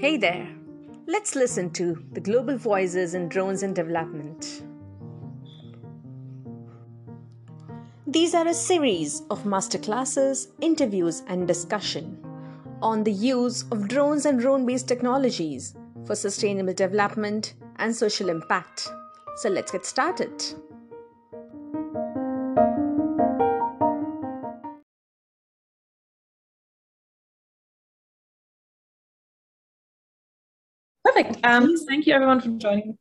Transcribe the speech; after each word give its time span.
Hey 0.00 0.16
there. 0.16 0.48
Let's 1.06 1.34
listen 1.34 1.68
to 1.72 2.02
the 2.12 2.22
global 2.22 2.56
voices 2.56 3.12
in 3.12 3.28
drones 3.28 3.62
and 3.62 3.76
development. 3.76 4.62
These 8.06 8.32
are 8.34 8.48
a 8.48 8.54
series 8.54 9.20
of 9.28 9.44
masterclasses, 9.44 10.52
interviews, 10.62 11.22
and 11.26 11.46
discussion 11.46 12.18
on 12.80 13.04
the 13.04 13.12
use 13.12 13.64
of 13.70 13.88
drones 13.88 14.24
and 14.24 14.40
drone 14.40 14.64
based 14.64 14.88
technologies 14.88 15.74
for 16.06 16.14
sustainable 16.14 16.72
development 16.72 17.52
and 17.76 17.94
social 17.94 18.30
impact. 18.30 18.88
So 19.36 19.50
let's 19.50 19.70
get 19.70 19.84
started. 19.84 20.32
Perfect. 31.22 31.44
Um, 31.44 31.76
thank 31.86 32.06
you 32.06 32.14
everyone 32.14 32.40
for 32.40 32.48
joining 32.56 32.96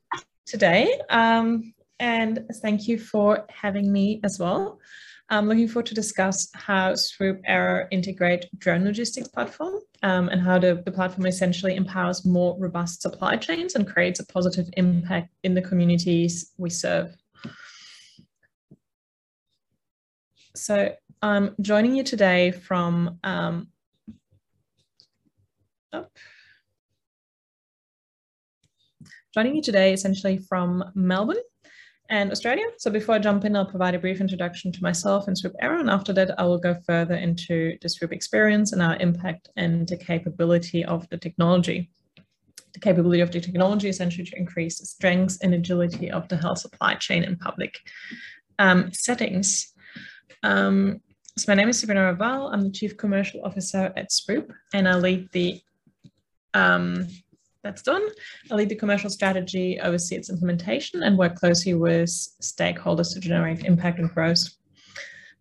today. 0.46 1.00
Um, 1.10 1.74
and 2.00 2.46
thank 2.62 2.86
you 2.86 3.00
for 3.00 3.46
having 3.50 3.94
me 3.94 4.20
as 4.26 4.38
well. 4.38 4.80
I'm 5.30 5.48
looking 5.48 5.70
forward 5.70 5.86
to 5.86 5.96
discuss 5.96 6.50
how 6.54 6.96
Swoop 6.96 7.40
Aero 7.46 7.88
integrate 7.92 8.48
drone 8.58 8.84
logistics 8.84 9.30
platform 9.30 9.76
um, 10.04 10.28
and 10.28 10.42
how 10.42 10.60
the, 10.60 10.82
the 10.84 10.92
platform 10.92 11.28
essentially 11.28 11.76
empowers 11.76 12.26
more 12.26 12.58
robust 12.60 13.02
supply 13.02 13.38
chains 13.38 13.76
and 13.76 13.88
creates 13.88 14.20
a 14.20 14.26
positive 14.26 14.68
impact 14.76 15.30
in 15.44 15.54
the 15.54 15.62
communities 15.62 16.52
we 16.58 16.70
serve. 16.70 17.16
So 20.56 20.94
I'm 21.22 21.56
joining 21.62 21.96
you 21.96 22.04
today 22.04 22.52
from 22.52 23.20
um, 23.24 23.68
oh, 25.94 26.08
joining 29.40 29.56
you 29.56 29.62
today 29.62 29.94
essentially 29.94 30.38
from 30.38 30.84
Melbourne 30.96 31.42
and 32.10 32.30
Australia. 32.30 32.66
So 32.78 32.92
before 32.92 33.16
I 33.16 33.20
jump 33.20 33.46
in, 33.46 33.56
I'll 33.56 33.66
provide 33.66 33.96
a 33.96 34.00
brief 34.00 34.20
introduction 34.20 34.70
to 34.74 34.84
myself 34.84 35.30
and 35.30 35.38
Swoop 35.38 35.56
Aero, 35.62 35.80
and 35.80 35.90
after 35.90 36.12
that, 36.12 36.38
I 36.38 36.44
will 36.44 36.58
go 36.58 36.76
further 36.86 37.16
into 37.16 37.78
the 37.82 37.88
Swoop 37.88 38.12
experience 38.12 38.74
and 38.74 38.82
our 38.82 38.98
impact 38.98 39.48
and 39.56 39.88
the 39.88 39.96
capability 39.96 40.84
of 40.84 41.08
the 41.08 41.18
technology. 41.18 41.90
The 42.74 42.82
capability 42.82 43.22
of 43.22 43.32
the 43.32 43.40
technology 43.40 43.88
essentially 43.88 44.26
to 44.26 44.38
increase 44.38 44.80
the 44.80 44.86
strengths 44.86 45.38
and 45.42 45.54
agility 45.54 46.12
of 46.12 46.28
the 46.28 46.36
health 46.36 46.60
supply 46.60 46.96
chain 46.96 47.24
in 47.24 47.38
public 47.38 47.80
um, 48.58 48.92
settings. 48.92 49.72
Um, 50.44 51.00
so 51.38 51.46
my 51.48 51.56
name 51.56 51.70
is 51.70 51.80
Sabrina 51.80 52.14
Ravail. 52.14 52.52
I'm 52.52 52.64
the 52.64 52.72
Chief 52.72 52.98
Commercial 52.98 53.46
Officer 53.46 53.94
at 53.96 54.12
Swoop, 54.12 54.52
and 54.74 54.86
I 54.86 54.96
lead 54.96 55.30
the 55.32 55.62
um, 56.54 57.08
that's 57.64 57.82
done. 57.82 58.06
I 58.52 58.56
lead 58.56 58.70
the 58.70 58.76
commercial 58.76 59.10
strategy, 59.10 59.80
oversee 59.80 60.16
its 60.16 60.30
implementation, 60.30 61.04
and 61.04 61.18
work 61.18 61.36
closely 61.36 61.74
with 61.74 62.10
stakeholders 62.10 63.14
to 63.14 63.20
generate 63.20 63.66
impact 63.66 64.00
and 64.00 64.10
growth. 64.10 64.44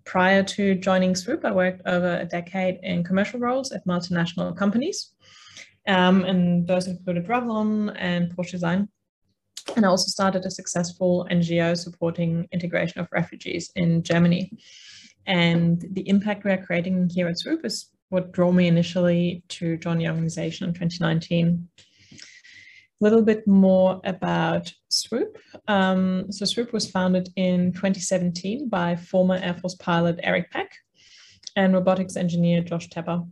Prior 0.05 0.43
to 0.43 0.75
joining 0.75 1.15
Swoop, 1.15 1.45
I 1.45 1.53
worked 1.53 1.83
over 1.87 2.19
a 2.19 2.25
decade 2.25 2.81
in 2.83 3.05
commercial 3.05 3.39
roles 3.39 3.73
at 3.73 3.87
multinational 3.87 4.57
companies, 4.57 5.13
um, 5.87 6.25
and 6.25 6.67
those 6.67 6.87
included 6.87 7.27
Revlon 7.27 7.95
and 7.99 8.35
Porsche 8.35 8.53
Design. 8.53 8.89
And 9.77 9.85
I 9.85 9.89
also 9.89 10.09
started 10.09 10.45
a 10.45 10.51
successful 10.51 11.27
NGO 11.31 11.77
supporting 11.77 12.49
integration 12.53 13.01
of 13.01 13.09
refugees 13.13 13.71
in 13.77 14.03
Germany. 14.03 14.51
And 15.27 15.85
the 15.93 16.09
impact 16.09 16.45
we 16.45 16.53
are 16.53 16.65
creating 16.65 17.11
here 17.11 17.29
at 17.29 17.39
Swoop 17.39 17.65
is 17.67 17.91
what 18.09 18.33
drew 18.33 18.51
me 18.51 18.67
initially 18.67 19.43
to 19.49 19.77
join 19.77 19.99
the 19.99 20.09
organization 20.09 20.67
in 20.67 20.73
2019 20.73 21.69
little 23.01 23.23
bit 23.23 23.47
more 23.47 24.01
about 24.05 24.73
Swoop. 24.89 25.39
Um, 25.69 26.31
so 26.31 26.45
Swoop 26.45 26.73
was 26.73 26.91
founded 26.91 27.29
in 27.37 27.73
2017 27.73 28.69
by 28.69 28.97
former 28.97 29.37
Air 29.37 29.55
Force 29.55 29.77
pilot 29.77 30.19
Eric 30.23 30.51
Peck 30.51 30.71
and 31.57 31.75
robotics 31.75 32.17
engineer 32.17 32.63
Josh 32.63 32.89
Tepper. 32.89 33.29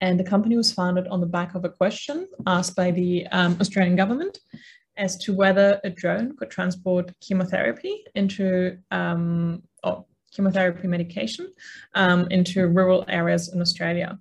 And 0.00 0.20
the 0.20 0.24
company 0.24 0.56
was 0.56 0.72
founded 0.72 1.06
on 1.08 1.20
the 1.20 1.26
back 1.26 1.54
of 1.54 1.64
a 1.64 1.70
question 1.70 2.28
asked 2.46 2.76
by 2.76 2.90
the 2.90 3.26
um, 3.28 3.56
Australian 3.60 3.96
government 3.96 4.38
as 4.96 5.16
to 5.18 5.34
whether 5.34 5.80
a 5.84 5.90
drone 5.90 6.36
could 6.36 6.50
transport 6.50 7.12
chemotherapy 7.20 8.04
into 8.14 8.78
um, 8.90 9.62
or 9.84 10.04
chemotherapy 10.32 10.86
medication 10.86 11.50
um, 11.94 12.26
into 12.30 12.66
rural 12.66 13.04
areas 13.08 13.52
in 13.52 13.60
Australia. 13.60 14.18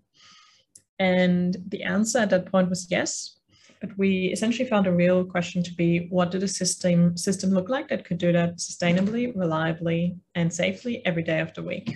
And 0.98 1.58
the 1.68 1.84
answer 1.84 2.20
at 2.20 2.30
that 2.30 2.46
point 2.46 2.70
was 2.70 2.88
yes, 2.90 3.34
but 3.85 3.97
we 3.97 4.28
essentially 4.28 4.68
found 4.68 4.88
a 4.88 4.91
real 4.91 5.23
question 5.23 5.62
to 5.62 5.73
be 5.73 6.07
what 6.09 6.31
did 6.31 6.41
a 6.41 6.47
system 6.47 7.16
system 7.16 7.51
look 7.51 7.69
like 7.69 7.88
that 7.90 8.06
could 8.06 8.18
do 8.18 8.31
that 8.31 8.57
sustainably, 8.57 9.35
reliably, 9.35 10.16
and 10.34 10.51
safely 10.51 11.06
every 11.06 11.22
day 11.22 11.40
of 11.40 11.53
the 11.53 11.62
week. 11.62 11.96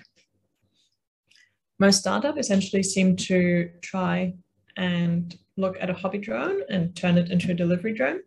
Most 1.79 1.99
startup 1.99 2.37
essentially 2.37 2.83
seem 2.83 3.15
to 3.15 3.71
try 3.81 4.33
and 4.77 5.35
look 5.57 5.77
at 5.79 5.89
a 5.89 5.93
hobby 5.93 6.19
drone 6.19 6.61
and 6.69 6.95
turn 6.95 7.17
it 7.17 7.31
into 7.31 7.51
a 7.51 7.55
delivery 7.55 7.93
drone. 7.93 8.19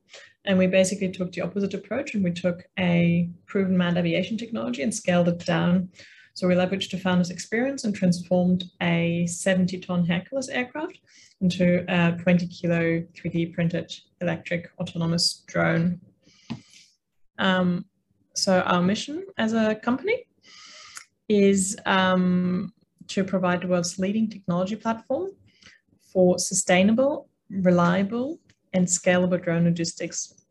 And 0.45 0.59
we 0.59 0.67
basically 0.67 1.11
took 1.11 1.31
the 1.31 1.43
opposite 1.43 1.75
approach 1.75 2.15
and 2.15 2.25
we 2.25 2.33
took 2.33 2.65
a 2.79 3.31
proven 3.47 3.77
manned 3.77 3.97
aviation 3.97 4.37
technology 4.37 4.83
and 4.83 4.93
scaled 4.93 5.29
it 5.29 5.47
down 5.47 5.91
so 6.35 6.49
we 6.49 6.55
leveraged 6.55 6.99
founder's 7.01 7.31
experience 7.31 7.85
and 7.85 7.95
transformed 7.95 8.65
a 8.81 9.27
70 9.27 9.81
ton 9.81 10.05
Hercules 10.05 10.49
aircraft 10.49 10.99
into 11.41 11.85
a 11.89 12.13
20 12.13 12.47
kilo 12.47 13.01
3D 13.15 13.53
printed 13.55 13.93
electric 14.21 14.71
autonomous 14.79 15.43
drone. 15.47 16.01
Um, 17.39 17.85
so 18.35 18.61
our 18.61 18.81
mission 18.81 19.27
as 19.37 19.53
a 19.53 19.75
company 19.75 20.25
is 21.29 21.77
um, 21.87 22.73
to 23.09 23.25
provide 23.25 23.63
the 23.63 23.67
world's 23.67 23.99
leading 23.99 24.29
technology 24.29 24.77
platform 24.77 25.31
for 26.13 26.39
sustainable, 26.39 27.29
reliable, 27.51 28.39
and 28.73 28.87
scalable 28.87 29.43
drone 29.43 29.65
logistics. 29.65 30.42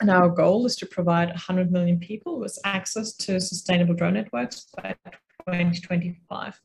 And 0.00 0.10
our 0.10 0.30
goal 0.30 0.64
is 0.64 0.76
to 0.76 0.86
provide 0.86 1.28
100 1.28 1.70
million 1.70 1.98
people 1.98 2.38
with 2.38 2.58
access 2.64 3.12
to 3.16 3.38
sustainable 3.38 3.94
drone 3.94 4.14
networks 4.14 4.66
by 4.76 4.94
2025. 5.46 6.58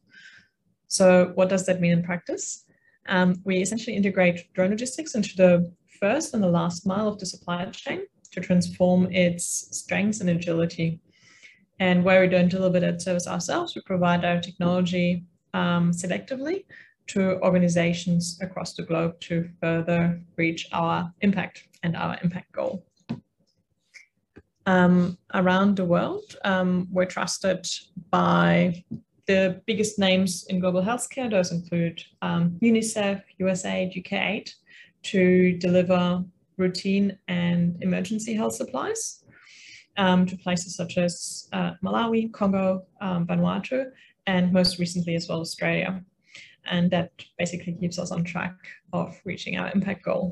So 0.87 1.31
what 1.35 1.49
does 1.49 1.65
that 1.65 1.81
mean 1.81 1.91
in 1.91 2.03
practice? 2.03 2.65
Um, 3.07 3.35
we 3.43 3.57
essentially 3.57 3.95
integrate 3.95 4.53
drone 4.53 4.69
logistics 4.69 5.15
into 5.15 5.35
the 5.35 5.73
first 5.99 6.33
and 6.33 6.41
the 6.41 6.47
last 6.47 6.87
mile 6.87 7.07
of 7.07 7.19
the 7.19 7.25
supply 7.25 7.65
chain 7.65 8.03
to 8.31 8.39
transform 8.39 9.11
its 9.11 9.67
strengths 9.77 10.21
and 10.21 10.29
agility. 10.29 11.01
And 11.79 12.03
where 12.05 12.21
we 12.21 12.27
don't 12.27 12.49
deliver 12.49 12.79
that 12.79 13.01
service 13.01 13.27
ourselves, 13.27 13.75
we 13.75 13.81
provide 13.85 14.23
our 14.23 14.39
technology 14.39 15.25
um, 15.53 15.91
selectively 15.91 16.63
to 17.07 17.39
organizations 17.41 18.39
across 18.41 18.73
the 18.73 18.83
globe 18.83 19.19
to 19.21 19.49
further 19.61 20.21
reach 20.37 20.67
our 20.71 21.11
impact 21.21 21.67
and 21.83 21.95
our 21.95 22.17
impact 22.23 22.51
goal. 22.51 22.85
Um, 24.67 25.17
around 25.33 25.77
the 25.77 25.85
world, 25.85 26.35
um, 26.43 26.87
we're 26.91 27.05
trusted 27.05 27.67
by 28.09 28.83
the 29.27 29.61
biggest 29.65 29.99
names 29.99 30.45
in 30.49 30.59
global 30.59 30.81
healthcare, 30.81 31.29
those 31.29 31.51
include 31.51 32.03
um, 32.21 32.57
UNICEF, 32.61 33.21
USAID, 33.39 34.03
UKAID, 34.03 34.49
to 35.03 35.57
deliver 35.57 36.23
routine 36.57 37.17
and 37.27 37.81
emergency 37.81 38.33
health 38.33 38.55
supplies 38.55 39.23
um, 39.97 40.25
to 40.25 40.37
places 40.37 40.75
such 40.75 40.97
as 40.97 41.47
uh, 41.53 41.71
Malawi, 41.83 42.31
Congo, 42.31 42.85
um, 43.01 43.25
Vanuatu, 43.27 43.91
and 44.27 44.51
most 44.51 44.79
recently 44.79 45.15
as 45.15 45.27
well 45.27 45.41
Australia. 45.41 46.03
And 46.65 46.89
that 46.91 47.11
basically 47.37 47.73
keeps 47.73 47.99
us 47.99 48.11
on 48.11 48.23
track 48.23 48.55
of 48.93 49.19
reaching 49.23 49.57
our 49.57 49.71
impact 49.73 50.03
goal 50.03 50.31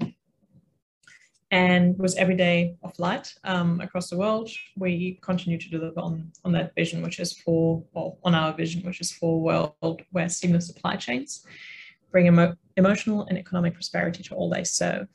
and 1.54 1.96
was 2.00 2.16
every 2.16 2.36
day 2.36 2.76
of 2.84 2.96
flight 2.96 3.32
um, 3.44 3.80
across 3.80 4.10
the 4.10 4.18
world. 4.18 4.50
We 4.76 5.20
continue 5.22 5.60
to 5.60 5.70
deliver 5.70 6.00
on, 6.00 6.32
on 6.44 6.52
that 6.54 6.74
vision, 6.74 7.04
which 7.04 7.20
is 7.20 7.32
for, 7.32 7.84
well, 7.94 8.18
on 8.24 8.34
our 8.34 8.54
vision, 8.54 8.82
which 8.84 9.00
is 9.00 9.12
for 9.12 9.36
a 9.36 9.70
world 9.80 10.02
where 10.10 10.28
seamless 10.30 10.66
supply 10.66 10.96
chains 10.96 11.46
bring 12.12 12.26
emo 12.26 12.56
emotional 12.76 13.28
and 13.28 13.38
economic 13.38 13.76
prosperity 13.76 14.24
to 14.24 14.34
all 14.34 14.50
they 14.50 14.64
serve. 14.64 15.08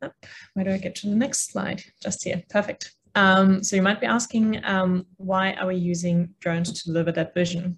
Where 0.00 0.64
do 0.64 0.70
I 0.70 0.78
get 0.78 0.94
to 0.96 1.08
the 1.08 1.16
next 1.16 1.50
slide? 1.50 1.82
Just 2.00 2.22
here, 2.22 2.40
perfect. 2.50 2.92
Um, 3.16 3.64
so 3.64 3.74
you 3.74 3.82
might 3.82 4.00
be 4.00 4.06
asking, 4.06 4.64
um, 4.64 5.06
why 5.16 5.54
are 5.54 5.66
we 5.66 5.74
using 5.74 6.34
drones 6.38 6.70
to 6.72 6.84
deliver 6.84 7.10
that 7.10 7.34
vision? 7.34 7.76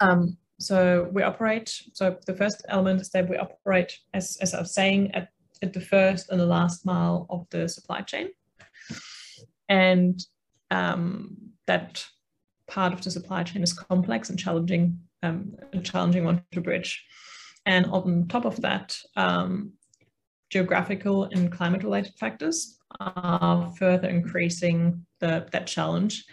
Um, 0.00 0.36
so 0.58 1.08
we 1.12 1.22
operate, 1.22 1.82
so 1.92 2.16
the 2.26 2.34
first 2.34 2.64
element 2.68 3.00
is 3.00 3.10
that 3.10 3.28
we 3.28 3.36
operate, 3.36 3.98
as, 4.12 4.36
as 4.40 4.54
I 4.54 4.60
was 4.60 4.74
saying, 4.74 5.12
at, 5.14 5.28
at 5.62 5.72
the 5.72 5.80
first 5.80 6.30
and 6.30 6.40
the 6.40 6.46
last 6.46 6.86
mile 6.86 7.26
of 7.30 7.46
the 7.50 7.68
supply 7.68 8.02
chain. 8.02 8.28
And 9.68 10.20
um, 10.70 11.36
that 11.66 12.06
part 12.68 12.92
of 12.92 13.02
the 13.02 13.10
supply 13.10 13.42
chain 13.42 13.62
is 13.62 13.72
complex 13.72 14.30
and 14.30 14.38
challenging, 14.38 14.98
um, 15.22 15.54
a 15.72 15.80
challenging 15.80 16.24
one 16.24 16.42
to 16.52 16.60
bridge. 16.60 17.04
And 17.66 17.86
on 17.86 18.28
top 18.28 18.44
of 18.44 18.60
that, 18.60 18.96
um, 19.16 19.72
geographical 20.50 21.24
and 21.24 21.50
climate 21.50 21.82
related 21.82 22.14
factors 22.14 22.78
are 23.00 23.72
further 23.76 24.08
increasing 24.08 25.04
the, 25.18 25.46
that 25.50 25.66
challenge 25.66 26.24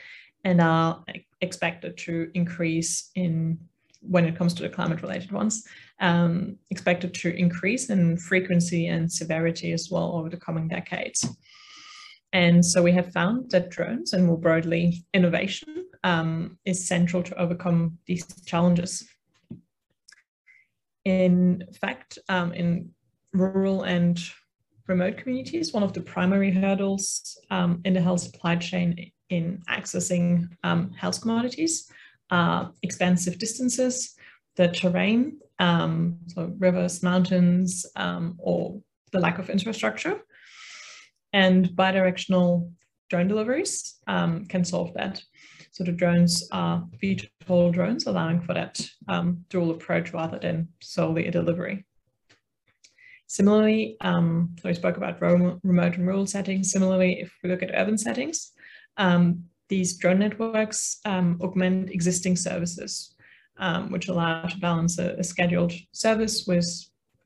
and 0.43 0.61
are 0.61 1.03
expected 1.41 1.97
to 1.97 2.29
increase 2.33 3.09
in 3.15 3.57
when 4.01 4.25
it 4.25 4.35
comes 4.35 4.53
to 4.55 4.63
the 4.63 4.69
climate 4.69 5.01
related 5.01 5.31
ones, 5.31 5.65
um, 5.99 6.57
expected 6.69 7.13
to 7.13 7.35
increase 7.35 7.89
in 7.89 8.17
frequency 8.17 8.87
and 8.87 9.11
severity 9.11 9.71
as 9.71 9.89
well 9.91 10.15
over 10.15 10.29
the 10.29 10.37
coming 10.37 10.67
decades. 10.67 11.27
And 12.33 12.65
so 12.65 12.81
we 12.81 12.93
have 12.93 13.11
found 13.11 13.51
that 13.51 13.69
drones 13.69 14.13
and 14.13 14.25
more 14.25 14.37
broadly 14.37 15.05
innovation 15.13 15.85
um, 16.03 16.57
is 16.65 16.87
central 16.87 17.21
to 17.23 17.39
overcome 17.39 17.97
these 18.05 18.25
challenges. 18.45 19.07
In 21.03 21.67
fact, 21.79 22.19
um, 22.29 22.53
in 22.53 22.89
rural 23.33 23.83
and 23.83 24.19
remote 24.87 25.17
communities, 25.17 25.73
one 25.73 25.83
of 25.83 25.93
the 25.93 26.01
primary 26.01 26.51
hurdles 26.51 27.37
um, 27.49 27.81
in 27.85 27.93
the 27.93 28.01
health 28.01 28.21
supply 28.21 28.55
chain 28.55 29.11
in 29.29 29.61
accessing 29.69 30.47
um, 30.63 30.91
health 30.93 31.21
commodities 31.21 31.91
are 32.31 32.73
expansive 32.81 33.37
distances, 33.37 34.15
the 34.55 34.69
terrain, 34.69 35.39
um, 35.59 36.17
so 36.27 36.53
rivers, 36.57 37.03
mountains, 37.03 37.85
um, 37.95 38.35
or 38.39 38.81
the 39.11 39.19
lack 39.19 39.37
of 39.37 39.49
infrastructure. 39.49 40.19
And 41.33 41.69
bidirectional 41.69 42.71
drone 43.09 43.27
deliveries 43.27 43.95
um, 44.07 44.45
can 44.45 44.65
solve 44.65 44.93
that. 44.95 45.21
So 45.71 45.83
the 45.83 45.91
drones 45.91 46.47
are 46.51 46.87
VTOL 47.01 47.73
drones, 47.73 48.05
allowing 48.05 48.41
for 48.41 48.53
that 48.53 48.81
um, 49.07 49.45
dual 49.49 49.71
approach 49.71 50.13
rather 50.13 50.39
than 50.39 50.69
solely 50.81 51.27
a 51.27 51.31
delivery. 51.31 51.85
Similarly, 53.27 53.95
um, 54.01 54.55
so 54.59 54.67
we 54.67 54.73
spoke 54.73 54.97
about 54.97 55.21
remote 55.21 55.95
and 55.95 56.05
rural 56.05 56.27
settings. 56.27 56.71
Similarly, 56.71 57.21
if 57.21 57.33
we 57.41 57.49
look 57.49 57.63
at 57.63 57.71
urban 57.73 57.97
settings, 57.97 58.51
um, 58.97 59.45
these 59.71 59.95
drone 59.95 60.19
networks 60.19 60.99
um, 61.05 61.39
augment 61.41 61.89
existing 61.89 62.35
services, 62.35 63.15
um, 63.57 63.89
which 63.89 64.09
allow 64.09 64.43
to 64.43 64.57
balance 64.57 64.99
a, 64.99 65.13
a 65.13 65.23
scheduled 65.23 65.71
service 65.93 66.45
with 66.45 66.67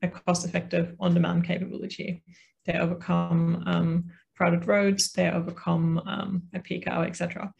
a 0.02 0.08
cost-effective 0.08 0.94
on-demand 1.00 1.44
capability. 1.44 2.22
They 2.64 2.74
overcome 2.74 3.64
um, 3.66 4.04
crowded 4.36 4.68
roads, 4.68 5.10
they 5.10 5.28
overcome 5.28 6.00
um, 6.06 6.42
a 6.54 6.60
peak 6.60 6.86
hour, 6.86 7.04
etc. 7.04 7.52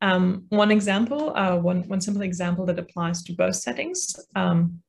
Um, 0.00 0.44
one 0.50 0.70
example, 0.70 1.36
uh, 1.36 1.56
one, 1.56 1.82
one 1.88 2.00
simple 2.00 2.22
example 2.22 2.64
that 2.66 2.78
applies 2.78 3.20
to 3.24 3.32
both 3.32 3.56
settings, 3.56 4.14
um, 4.36 4.80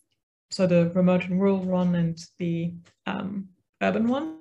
so 0.51 0.67
the 0.67 0.91
remote 0.91 1.25
and 1.25 1.41
rural 1.41 1.63
one 1.63 1.95
and 1.95 2.17
the 2.37 2.73
um, 3.07 3.47
urban 3.81 4.07
one, 4.07 4.37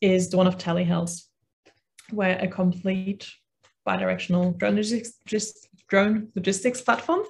is 0.00 0.30
the 0.30 0.36
one 0.36 0.46
of 0.46 0.58
telehealth, 0.58 1.22
where 2.10 2.38
a 2.38 2.46
complete 2.46 3.28
bidirectional 3.86 4.56
drone 4.58 4.76
logistics, 4.76 5.68
drone 5.88 6.28
logistics 6.34 6.80
platform 6.80 7.22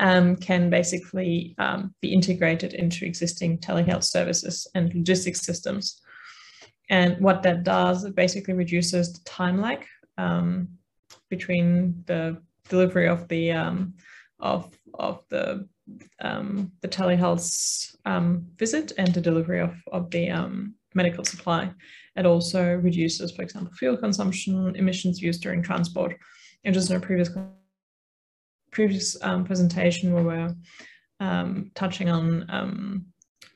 um, 0.00 0.36
can 0.36 0.70
basically 0.70 1.54
um, 1.58 1.94
be 2.00 2.12
integrated 2.12 2.74
into 2.74 3.04
existing 3.04 3.58
telehealth 3.58 4.04
services 4.04 4.66
and 4.74 4.94
logistics 4.94 5.40
systems. 5.40 6.00
And 6.88 7.18
what 7.20 7.42
that 7.42 7.64
does, 7.64 8.04
it 8.04 8.14
basically 8.14 8.54
reduces 8.54 9.12
the 9.12 9.24
time 9.24 9.60
lag 9.60 9.84
um, 10.18 10.68
between 11.28 12.04
the 12.06 12.40
delivery 12.68 13.08
of 13.08 13.26
the 13.28 13.52
um, 13.52 13.94
of 14.38 14.70
of 14.94 15.24
the 15.28 15.68
um, 16.20 16.72
the 16.80 16.88
telehealth 16.88 17.96
um, 18.04 18.46
visit 18.56 18.92
and 18.98 19.12
the 19.12 19.20
delivery 19.20 19.60
of 19.60 19.74
of 19.92 20.10
the 20.10 20.30
medical 20.96 21.24
supply. 21.24 21.70
It 22.16 22.26
also 22.26 22.74
reduces, 22.74 23.30
for 23.30 23.42
example, 23.42 23.72
fuel 23.74 23.96
consumption, 23.96 24.74
emissions 24.74 25.20
used 25.20 25.42
during 25.42 25.62
transport. 25.62 26.16
And 26.64 26.74
just 26.74 26.90
in 26.90 26.96
a 26.96 27.00
previous 27.00 27.30
previous 28.72 29.16
um, 29.22 29.44
presentation, 29.44 30.12
where 30.12 30.24
we 30.24 30.34
were 30.34 31.64
touching 31.74 32.08
on 32.10 33.06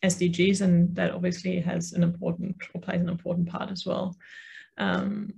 SDGs, 0.04 0.60
and 0.60 0.94
that 0.96 1.12
obviously 1.12 1.60
has 1.60 1.92
an 1.92 2.02
important 2.02 2.56
or 2.74 2.80
plays 2.80 3.00
an 3.00 3.08
important 3.08 3.48
part 3.48 3.70
as 3.70 3.84
well, 3.84 4.16
um, 4.78 5.30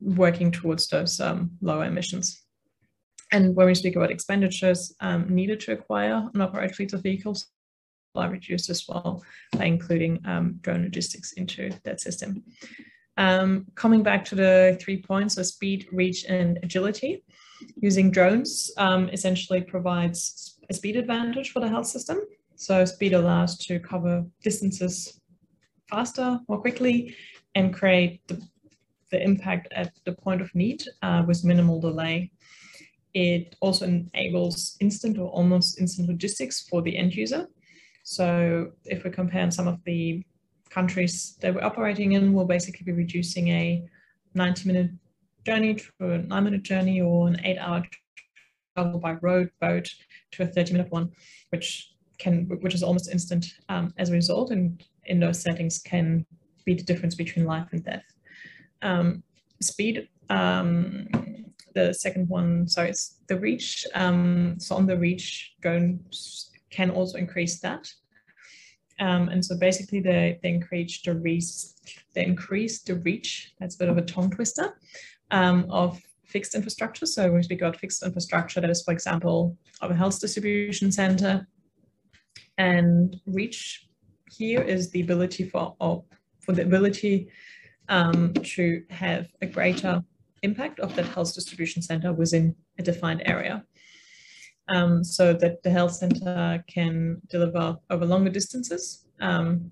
working 0.00 0.52
towards 0.52 0.86
those 0.88 1.20
um, 1.20 1.50
lower 1.60 1.84
emissions. 1.84 2.42
And 3.32 3.54
when 3.54 3.66
we 3.66 3.74
speak 3.74 3.96
about 3.96 4.10
expenditures 4.10 4.94
um, 5.00 5.34
needed 5.34 5.60
to 5.60 5.72
acquire 5.72 6.28
and 6.32 6.42
operate 6.42 6.74
fleets 6.74 6.94
of 6.94 7.02
vehicles, 7.02 7.46
are 8.18 8.30
reduced 8.30 8.70
as 8.70 8.84
well 8.88 9.22
by 9.52 9.64
including 9.64 10.20
um, 10.26 10.58
drone 10.60 10.82
logistics 10.82 11.32
into 11.32 11.70
that 11.84 12.00
system. 12.00 12.42
Um, 13.16 13.66
coming 13.74 14.02
back 14.02 14.24
to 14.26 14.34
the 14.34 14.78
three 14.80 15.02
points 15.02 15.36
of 15.38 15.46
speed, 15.46 15.88
reach, 15.92 16.24
and 16.24 16.58
agility, 16.62 17.24
using 17.76 18.10
drones 18.10 18.70
um, 18.76 19.08
essentially 19.08 19.60
provides 19.60 20.58
a 20.70 20.74
speed 20.74 20.96
advantage 20.96 21.50
for 21.50 21.60
the 21.60 21.68
health 21.68 21.86
system 21.86 22.20
so 22.58 22.84
speed 22.84 23.12
allows 23.14 23.56
to 23.58 23.78
cover 23.78 24.26
distances 24.42 25.20
faster, 25.88 26.40
more 26.48 26.60
quickly, 26.60 27.14
and 27.54 27.72
create 27.72 28.26
the, 28.26 28.42
the 29.12 29.22
impact 29.22 29.68
at 29.72 29.92
the 30.04 30.12
point 30.12 30.40
of 30.40 30.52
need 30.56 30.82
uh, 31.02 31.22
with 31.24 31.44
minimal 31.44 31.80
delay. 31.80 32.32
It 33.14 33.54
also 33.60 33.86
enables 33.86 34.76
instant 34.80 35.18
or 35.18 35.28
almost 35.28 35.80
instant 35.80 36.08
logistics 36.08 36.66
for 36.68 36.82
the 36.82 36.96
end 36.96 37.14
user. 37.14 37.46
So 38.08 38.72
if 38.86 39.04
we 39.04 39.10
compare 39.10 39.50
some 39.50 39.68
of 39.68 39.84
the 39.84 40.24
countries 40.70 41.36
that 41.42 41.54
we're 41.54 41.62
operating 41.62 42.12
in, 42.12 42.32
we'll 42.32 42.46
basically 42.46 42.84
be 42.84 42.92
reducing 42.92 43.48
a 43.48 43.86
90 44.32 44.66
minute 44.66 44.90
journey 45.44 45.74
to 45.74 45.90
a 46.00 46.16
nine 46.16 46.44
minute 46.44 46.62
journey 46.62 47.02
or 47.02 47.28
an 47.28 47.38
eight 47.44 47.58
hour 47.58 47.84
travel 48.74 48.98
by 48.98 49.12
road, 49.20 49.50
boat 49.60 49.90
to 50.30 50.44
a 50.44 50.46
30 50.46 50.72
minute 50.72 50.90
one, 50.90 51.10
which 51.50 51.92
can, 52.18 52.46
which 52.62 52.74
is 52.74 52.82
almost 52.82 53.10
instant 53.10 53.44
um, 53.68 53.92
as 53.98 54.08
a 54.08 54.14
result, 54.14 54.52
and 54.52 54.82
in 55.04 55.20
those 55.20 55.42
settings 55.42 55.78
can 55.78 56.24
be 56.64 56.72
the 56.72 56.82
difference 56.82 57.14
between 57.14 57.44
life 57.44 57.68
and 57.72 57.84
death. 57.84 58.04
Um, 58.80 59.22
speed, 59.60 60.08
um, 60.30 61.08
the 61.74 61.92
second 61.92 62.26
one, 62.30 62.68
sorry, 62.68 62.88
it's 62.88 63.18
the 63.26 63.38
reach. 63.38 63.86
Um, 63.94 64.54
so 64.58 64.76
on 64.76 64.86
the 64.86 64.96
reach, 64.96 65.56
drones 65.60 66.48
can 66.70 66.90
also 66.90 67.18
increase 67.18 67.60
that. 67.60 67.90
Um, 69.00 69.28
and 69.28 69.44
so 69.44 69.56
basically 69.56 70.00
they, 70.00 70.38
they 70.42 70.48
increase 70.48 71.00
the 71.02 71.14
reach, 71.14 71.52
they 72.14 72.24
increase 72.24 72.82
the 72.82 72.96
reach, 72.96 73.54
that's 73.60 73.76
a 73.76 73.78
bit 73.78 73.88
of 73.88 73.96
a 73.96 74.02
tongue 74.02 74.30
twister, 74.30 74.76
um, 75.30 75.66
of 75.70 76.00
fixed 76.26 76.54
infrastructure. 76.54 77.06
So 77.06 77.30
we 77.30 77.42
speak 77.42 77.60
about 77.60 77.76
fixed 77.76 78.02
infrastructure, 78.02 78.60
that 78.60 78.70
is, 78.70 78.82
for 78.82 78.92
example, 78.92 79.56
of 79.80 79.90
a 79.90 79.94
health 79.94 80.20
distribution 80.20 80.90
center, 80.90 81.46
and 82.58 83.16
reach 83.26 83.86
here 84.30 84.60
is 84.60 84.90
the 84.90 85.00
ability 85.00 85.44
for, 85.48 85.76
for 86.40 86.52
the 86.52 86.62
ability 86.62 87.28
um, 87.88 88.34
to 88.34 88.82
have 88.90 89.28
a 89.40 89.46
greater 89.46 90.02
impact 90.42 90.80
of 90.80 90.94
that 90.96 91.06
health 91.06 91.34
distribution 91.34 91.82
center 91.82 92.12
within 92.12 92.54
a 92.78 92.82
defined 92.82 93.22
area. 93.24 93.64
Um, 94.70 95.02
so 95.02 95.32
that 95.32 95.62
the 95.62 95.70
health 95.70 95.92
center 95.92 96.62
can 96.66 97.22
deliver 97.30 97.78
over 97.88 98.04
longer 98.04 98.30
distances 98.30 99.06
um, 99.18 99.70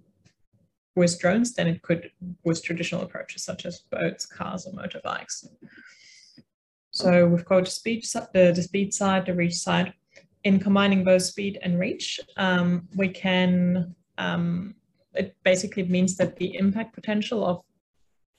with 0.94 1.18
drones 1.18 1.52
than 1.52 1.66
it 1.66 1.82
could 1.82 2.10
with 2.44 2.64
traditional 2.64 3.02
approaches 3.02 3.44
such 3.44 3.66
as 3.66 3.82
boats, 3.90 4.24
cars, 4.24 4.66
or 4.66 4.72
motorbikes. 4.72 5.46
So 6.92 7.26
we've 7.26 7.44
got 7.44 7.66
the 7.66 7.70
speed, 7.70 8.04
the, 8.32 8.52
the 8.56 8.62
speed 8.62 8.94
side, 8.94 9.26
the 9.26 9.34
reach 9.34 9.56
side, 9.56 9.92
in 10.44 10.60
combining 10.60 11.02
both 11.04 11.22
speed 11.22 11.58
and 11.62 11.78
reach, 11.78 12.20
um, 12.36 12.88
we 12.94 13.08
can, 13.08 13.94
um, 14.16 14.74
it 15.12 15.36
basically 15.42 15.82
means 15.82 16.16
that 16.16 16.36
the 16.36 16.56
impact 16.56 16.94
potential 16.94 17.44
of 17.44 17.62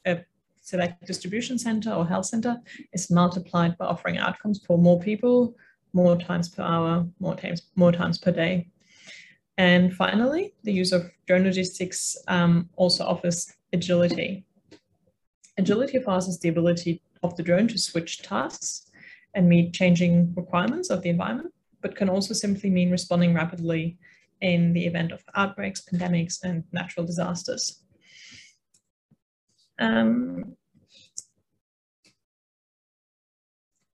a 0.07 0.23
select 0.61 1.05
distribution 1.05 1.59
center 1.59 1.91
or 1.91 2.07
health 2.07 2.25
center 2.25 2.57
is 2.93 3.11
multiplied 3.11 3.77
by 3.77 3.85
offering 3.85 4.17
outcomes 4.17 4.63
for 4.65 4.77
more 4.77 4.99
people, 4.99 5.53
more 6.00 6.18
times 6.18 6.48
per 6.50 6.63
hour, 6.63 6.94
more 7.20 7.36
times, 7.36 7.62
more 7.75 7.92
times 7.92 8.18
per 8.18 8.32
day. 8.32 8.54
And 9.58 9.94
finally, 10.04 10.54
the 10.63 10.74
use 10.82 10.92
of 10.92 11.10
drone 11.27 11.46
logistics 11.46 12.00
um, 12.27 12.70
also 12.75 13.04
offers 13.04 13.38
agility. 13.74 14.46
Agility 15.58 16.00
for 16.00 16.12
us 16.12 16.27
is 16.27 16.39
the 16.39 16.50
ability 16.50 17.01
of 17.24 17.36
the 17.36 17.44
drone 17.44 17.68
to 17.70 17.77
switch 17.77 18.22
tasks 18.22 18.92
and 19.34 19.50
meet 19.50 19.74
changing 19.74 20.34
requirements 20.36 20.89
of 20.92 21.01
the 21.01 21.10
environment 21.10 21.51
but 21.82 21.96
can 21.96 22.10
also 22.10 22.34
simply 22.34 22.70
mean 22.70 22.92
responding 22.92 23.34
rapidly 23.34 23.98
in 24.42 24.74
the 24.74 24.86
event 24.86 25.12
of 25.12 25.24
outbreaks, 25.36 25.82
pandemics, 25.82 26.44
and 26.44 26.63
natural 26.72 27.06
disasters. 27.06 27.84
Um, 29.80 30.56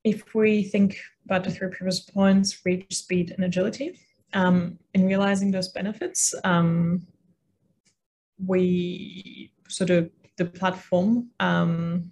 if 0.03 0.35
we 0.35 0.63
think 0.63 0.97
about 1.25 1.43
the 1.43 1.51
three 1.51 1.69
previous 1.69 1.99
points, 1.99 2.65
reach, 2.65 2.95
speed, 2.95 3.31
and 3.31 3.45
agility, 3.45 3.97
um, 4.33 4.77
in 4.93 5.05
realizing 5.05 5.51
those 5.51 5.69
benefits, 5.69 6.33
um, 6.43 7.05
we 8.45 9.51
sort 9.67 9.89
of 9.89 10.09
the 10.37 10.45
platform 10.45 11.29
um, 11.39 12.11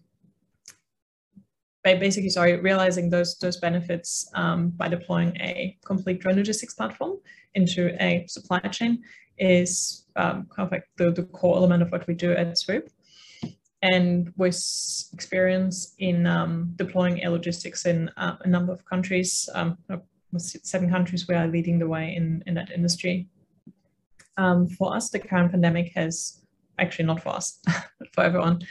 by 1.83 1.95
basically 1.95 2.29
sorry 2.29 2.57
realizing 2.57 3.09
those 3.09 3.37
those 3.39 3.57
benefits 3.57 4.29
um, 4.35 4.69
by 4.69 4.87
deploying 4.87 5.35
a 5.37 5.77
complete 5.83 6.19
drone 6.19 6.35
logistics 6.35 6.75
platform 6.75 7.17
into 7.55 7.95
a 8.01 8.25
supply 8.27 8.59
chain 8.59 9.01
is 9.37 10.05
um, 10.15 10.47
kind 10.55 10.67
of 10.67 10.71
like 10.71 10.87
the, 10.97 11.11
the 11.11 11.23
core 11.23 11.57
element 11.57 11.81
of 11.81 11.91
what 11.91 12.05
we 12.07 12.13
do 12.13 12.31
at 12.31 12.57
Swoop. 12.57 12.89
And 13.81 14.31
with 14.37 14.55
experience 15.13 15.95
in 15.97 16.27
um, 16.27 16.73
deploying 16.75 17.23
air 17.23 17.31
logistics 17.31 17.85
in 17.85 18.09
uh, 18.17 18.37
a 18.41 18.47
number 18.47 18.71
of 18.71 18.85
countries, 18.85 19.49
um, 19.55 19.77
seven 20.37 20.89
countries, 20.89 21.27
we 21.27 21.35
are 21.35 21.47
leading 21.47 21.79
the 21.79 21.87
way 21.87 22.15
in, 22.15 22.43
in 22.45 22.53
that 22.53 22.71
industry. 22.71 23.27
Um, 24.37 24.67
for 24.67 24.95
us, 24.95 25.09
the 25.09 25.19
current 25.19 25.51
pandemic 25.51 25.91
has 25.95 26.41
actually 26.79 27.05
not 27.05 27.21
for 27.21 27.29
us, 27.29 27.59
but 27.99 28.07
for 28.13 28.23
everyone, 28.23 28.61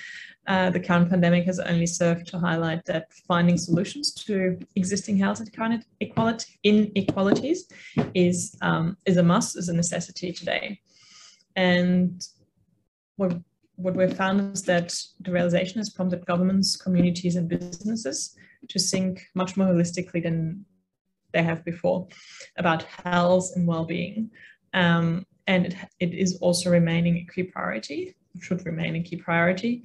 uh, 0.47 0.71
the 0.71 0.81
current 0.81 1.11
pandemic 1.11 1.45
has 1.45 1.61
only 1.61 1.87
served 1.87 2.27
to 2.29 2.39
highlight 2.39 2.85
that 2.87 3.13
finding 3.29 3.59
solutions 3.59 4.13
to 4.15 4.59
existing 4.75 5.17
health 5.17 5.41
inequality, 5.41 6.59
inequalities 6.65 7.69
is, 8.15 8.57
um, 8.63 8.97
is 9.07 9.17
a 9.17 9.23
must, 9.23 9.57
is 9.57 9.69
a 9.69 9.73
necessity 9.73 10.33
today. 10.33 10.81
And 11.57 12.27
what, 13.17 13.39
what 13.83 13.97
we've 13.97 14.17
found 14.17 14.55
is 14.55 14.63
that 14.65 14.95
the 15.21 15.33
realization 15.33 15.79
has 15.79 15.91
prompted 15.91 16.27
governments, 16.27 16.77
communities, 16.77 17.37
and 17.37 17.49
businesses 17.49 18.37
to 18.69 18.79
think 18.79 19.27
much 19.35 19.57
more 19.57 19.69
holistically 19.69 20.23
than 20.23 20.65
they 21.33 21.43
have 21.43 21.65
before 21.65 22.09
about 22.57 22.83
health 22.83 23.51
and 23.55 23.67
well-being. 23.67 24.31
Um, 24.75 25.25
and 25.47 25.67
it, 25.67 25.75
it 26.01 26.15
is 26.15 26.39
also 26.39 26.71
remaining 26.71 27.17
a 27.17 27.33
key 27.33 27.45
priority, 27.45 28.15
should 28.41 28.65
remain 28.67 28.97
a 28.97 29.03
key 29.03 29.17
priority 29.17 29.85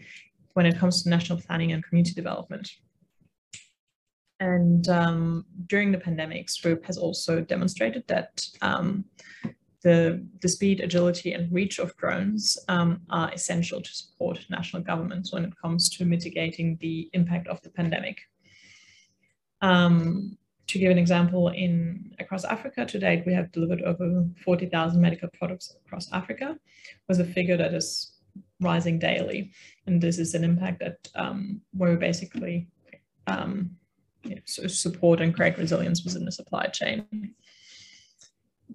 when 0.53 0.65
it 0.65 0.77
comes 0.77 1.03
to 1.03 1.09
national 1.09 1.41
planning 1.41 1.71
and 1.71 1.83
community 1.83 2.13
development. 2.13 2.69
And 4.39 4.87
um, 4.89 5.45
during 5.67 5.91
the 5.91 5.97
pandemic, 5.97 6.49
Swoop 6.49 6.85
has 6.85 6.97
also 6.97 7.41
demonstrated 7.41 8.03
that 8.07 8.45
um, 8.61 9.05
the, 9.85 10.25
the 10.41 10.49
speed, 10.49 10.79
agility, 10.79 11.33
and 11.33 11.53
reach 11.53 11.77
of 11.77 11.95
drones 11.97 12.57
um, 12.69 13.01
are 13.11 13.31
essential 13.31 13.79
to 13.79 13.93
support 13.93 14.43
national 14.49 14.81
governments 14.81 15.31
when 15.31 15.45
it 15.45 15.53
comes 15.61 15.89
to 15.89 16.05
mitigating 16.05 16.75
the 16.81 17.07
impact 17.13 17.47
of 17.47 17.61
the 17.61 17.69
pandemic. 17.69 18.17
Um, 19.61 20.39
to 20.65 20.79
give 20.79 20.89
an 20.89 20.97
example, 20.97 21.49
in 21.49 22.15
across 22.17 22.45
Africa 22.45 22.83
to 22.87 22.97
date, 22.97 23.27
we 23.27 23.33
have 23.35 23.51
delivered 23.51 23.83
over 23.83 24.25
40,000 24.43 24.99
medical 24.99 25.29
products 25.37 25.75
across 25.85 26.11
Africa, 26.11 26.57
was 27.07 27.19
a 27.19 27.23
figure 27.23 27.55
that 27.55 27.75
is 27.75 28.13
rising 28.59 28.97
daily. 28.97 29.51
And 29.85 30.01
this 30.01 30.17
is 30.17 30.33
an 30.33 30.43
impact 30.43 30.79
that 30.79 30.97
um, 31.13 31.61
where 31.77 31.95
basically 31.95 32.69
um, 33.27 33.69
you 34.23 34.33
know, 34.33 34.41
support 34.45 35.21
and 35.21 35.35
create 35.35 35.59
resilience 35.59 36.03
within 36.03 36.25
the 36.25 36.31
supply 36.31 36.65
chain. 36.65 37.35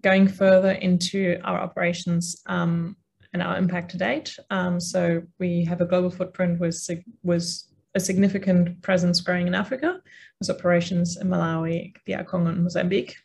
Going 0.03 0.29
further 0.29 0.73
into 0.73 1.39
our 1.45 1.59
operations 1.59 2.43
um, 2.47 2.97
and 3.33 3.43
our 3.43 3.57
impact 3.57 3.91
to 3.93 3.99
date. 3.99 4.37
Um, 4.51 4.81
so 4.81 5.23
we 5.39 5.65
have 5.65 5.81
a 5.81 5.87
global 5.87 6.11
footprint 6.11 6.59
with, 6.59 6.79
was 7.23 7.71
a 7.95 8.01
significant 8.01 8.81
presence 8.83 9.21
growing 9.21 9.47
in 9.47 9.55
Africa, 9.55 10.01
with 10.39 10.51
operations 10.51 11.17
in 11.17 11.29
Malawi, 11.29 11.93
DR 12.07 12.25
Congo, 12.25 12.51
and 12.51 12.63
Mozambique. 12.63 13.17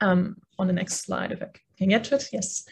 Um, 0.00 0.36
on 0.58 0.66
the 0.66 0.72
next 0.72 1.04
slide, 1.04 1.32
if 1.32 1.42
I 1.42 1.46
can 1.78 1.88
get 1.88 2.04
to 2.04 2.16
it, 2.16 2.28
yes. 2.32 2.64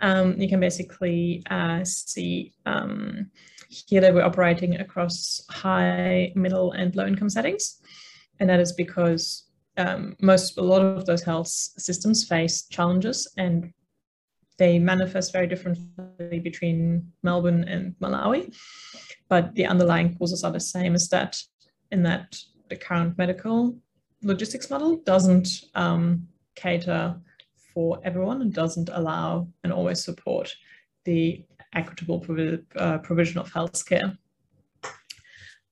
Um, 0.00 0.40
you 0.40 0.48
can 0.48 0.60
basically 0.60 1.42
uh, 1.50 1.84
see 1.84 2.52
um, 2.64 3.30
here 3.68 4.00
that 4.00 4.14
we're 4.14 4.22
operating 4.22 4.76
across 4.76 5.42
high, 5.50 6.32
middle, 6.34 6.72
and 6.72 6.94
low 6.94 7.06
income 7.06 7.30
settings. 7.30 7.80
And 8.38 8.48
that 8.50 8.60
is 8.60 8.72
because 8.72 9.45
um, 9.76 10.16
most, 10.20 10.56
a 10.58 10.62
lot 10.62 10.82
of 10.82 11.06
those 11.06 11.22
health 11.22 11.48
systems 11.48 12.24
face 12.24 12.66
challenges 12.68 13.32
and 13.36 13.72
they 14.58 14.78
manifest 14.78 15.32
very 15.32 15.46
differently 15.46 16.40
between 16.40 17.12
Melbourne 17.22 17.64
and 17.64 17.94
Malawi 18.00 18.54
but 19.28 19.54
the 19.54 19.66
underlying 19.66 20.16
causes 20.16 20.44
are 20.44 20.52
the 20.52 20.60
same 20.60 20.94
as 20.94 21.08
that 21.08 21.40
in 21.90 22.02
that 22.02 22.38
the 22.68 22.76
current 22.76 23.16
medical 23.18 23.76
logistics 24.22 24.70
model 24.70 24.96
doesn't 25.04 25.64
um, 25.74 26.26
cater 26.54 27.16
for 27.72 28.00
everyone 28.04 28.40
and 28.40 28.52
doesn't 28.52 28.88
allow 28.92 29.46
and 29.62 29.72
always 29.72 30.02
support 30.02 30.52
the 31.04 31.44
equitable 31.74 32.20
provi 32.20 32.58
uh, 32.76 32.98
provision 32.98 33.38
of 33.38 33.52
healthcare. 33.52 34.16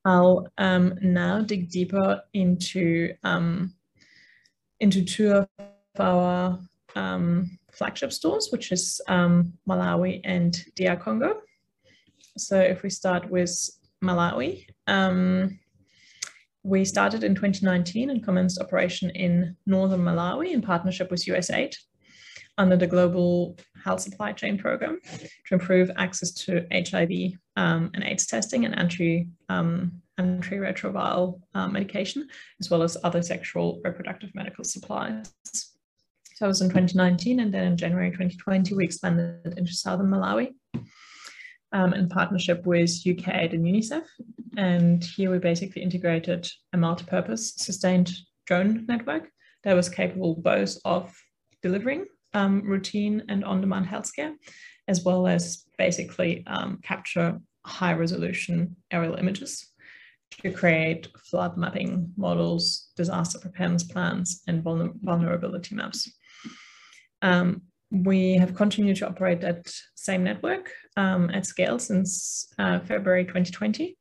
I'll 0.04 0.46
um, 0.58 0.98
now 1.00 1.40
dig 1.40 1.70
deeper 1.70 2.22
into 2.34 3.14
um, 3.24 3.74
into 4.80 5.04
two 5.04 5.32
of 5.32 5.48
our 5.98 6.58
um, 6.96 7.58
flagship 7.72 8.12
stores, 8.12 8.48
which 8.50 8.72
is 8.72 9.00
um, 9.08 9.52
Malawi 9.68 10.20
and 10.24 10.64
DR 10.76 10.96
Congo. 10.96 11.40
So 12.36 12.58
if 12.58 12.82
we 12.82 12.90
start 12.90 13.30
with 13.30 13.52
Malawi, 14.02 14.66
um, 14.86 15.58
we 16.62 16.84
started 16.84 17.24
in 17.24 17.34
2019 17.34 18.10
and 18.10 18.24
commenced 18.24 18.60
operation 18.60 19.10
in 19.10 19.56
northern 19.66 20.00
Malawi 20.00 20.52
in 20.52 20.62
partnership 20.62 21.10
with 21.10 21.24
USAID 21.26 21.74
under 22.56 22.76
the 22.76 22.86
Global 22.86 23.56
Health 23.84 24.00
Supply 24.00 24.32
Chain 24.32 24.56
Program 24.56 24.98
to 25.02 25.54
improve 25.54 25.90
access 25.96 26.32
to 26.32 26.66
HIV 26.72 27.32
um, 27.56 27.90
and 27.94 28.02
AIDS 28.04 28.26
testing 28.26 28.64
and 28.64 29.30
um, 29.48 30.02
antiretroviral 30.18 31.40
uh, 31.54 31.68
medication, 31.68 32.28
as 32.60 32.70
well 32.70 32.82
as 32.82 32.96
other 33.04 33.22
sexual 33.22 33.80
reproductive 33.84 34.30
medical 34.34 34.64
supplies. 34.64 35.32
So 36.34 36.46
it 36.46 36.48
was 36.48 36.62
in 36.62 36.68
2019, 36.68 37.40
and 37.40 37.52
then 37.54 37.64
in 37.64 37.76
January 37.76 38.10
2020, 38.10 38.74
we 38.74 38.84
expanded 38.84 39.54
into 39.56 39.72
southern 39.72 40.08
Malawi 40.08 40.54
um, 41.72 41.94
in 41.94 42.08
partnership 42.08 42.66
with 42.66 43.04
UKAID 43.04 43.52
and 43.52 43.64
UNICEF. 43.64 44.04
And 44.56 45.02
here 45.02 45.30
we 45.30 45.38
basically 45.38 45.82
integrated 45.82 46.48
a 46.72 46.76
multi-purpose 46.76 47.54
sustained 47.56 48.12
drone 48.46 48.84
network 48.88 49.28
that 49.64 49.74
was 49.74 49.88
capable 49.88 50.34
both 50.34 50.76
of 50.84 51.14
delivering 51.62 52.06
um, 52.34 52.62
routine 52.62 53.22
and 53.28 53.44
on-demand 53.44 53.86
healthcare, 53.86 54.34
as 54.88 55.04
well 55.04 55.26
as 55.26 55.64
basically 55.78 56.44
um, 56.46 56.80
capture 56.82 57.40
high 57.64 57.94
resolution 57.94 58.76
aerial 58.90 59.14
images 59.14 59.72
to 60.42 60.50
create 60.50 61.08
flood 61.24 61.56
mapping 61.56 62.12
models, 62.16 62.88
disaster 62.96 63.38
preparedness 63.38 63.84
plans, 63.84 64.42
and 64.46 64.62
vulnerability 64.62 65.74
maps. 65.74 66.10
Um, 67.22 67.62
we 67.90 68.34
have 68.34 68.54
continued 68.54 68.96
to 68.96 69.08
operate 69.08 69.40
that 69.40 69.72
same 69.94 70.24
network 70.24 70.70
um, 70.96 71.30
at 71.30 71.46
scale 71.46 71.78
since 71.78 72.52
uh, 72.58 72.80
February 72.80 73.24
2020. 73.24 73.96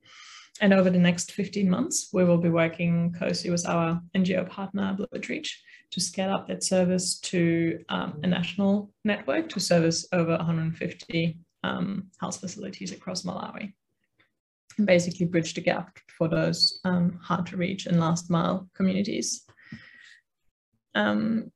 And 0.62 0.74
over 0.74 0.90
the 0.90 1.00
next 1.00 1.32
15 1.32 1.70
months, 1.70 2.10
we 2.14 2.24
will 2.24 2.38
be 2.38 2.50
working 2.50 3.14
closely 3.18 3.50
with 3.50 3.68
our 3.68 4.02
NGO 4.16 4.48
partner, 4.48 4.96
Bloodreach, 4.98 5.50
to 5.92 6.00
scale 6.00 6.32
up 6.32 6.48
that 6.48 6.64
service 6.64 7.20
to 7.20 7.84
um, 7.90 8.20
a 8.24 8.28
national 8.28 8.92
network 9.04 9.50
to 9.50 9.60
service 9.60 10.08
over 10.12 10.38
150 10.38 11.38
um, 11.64 12.08
health 12.20 12.40
facilities 12.40 12.92
across 12.92 13.24
Malawi. 13.24 13.74
Basically 14.84 15.26
bridge 15.26 15.54
the 15.54 15.62
gap 15.62 15.98
for 16.18 16.28
those 16.28 16.80
um, 16.84 17.20
hard 17.22 17.46
to 17.48 17.58
reach 17.58 17.86
and 17.86 18.00
last 18.00 18.30
mile 18.30 18.70
communities. 18.76 19.46
Um, 20.96 21.52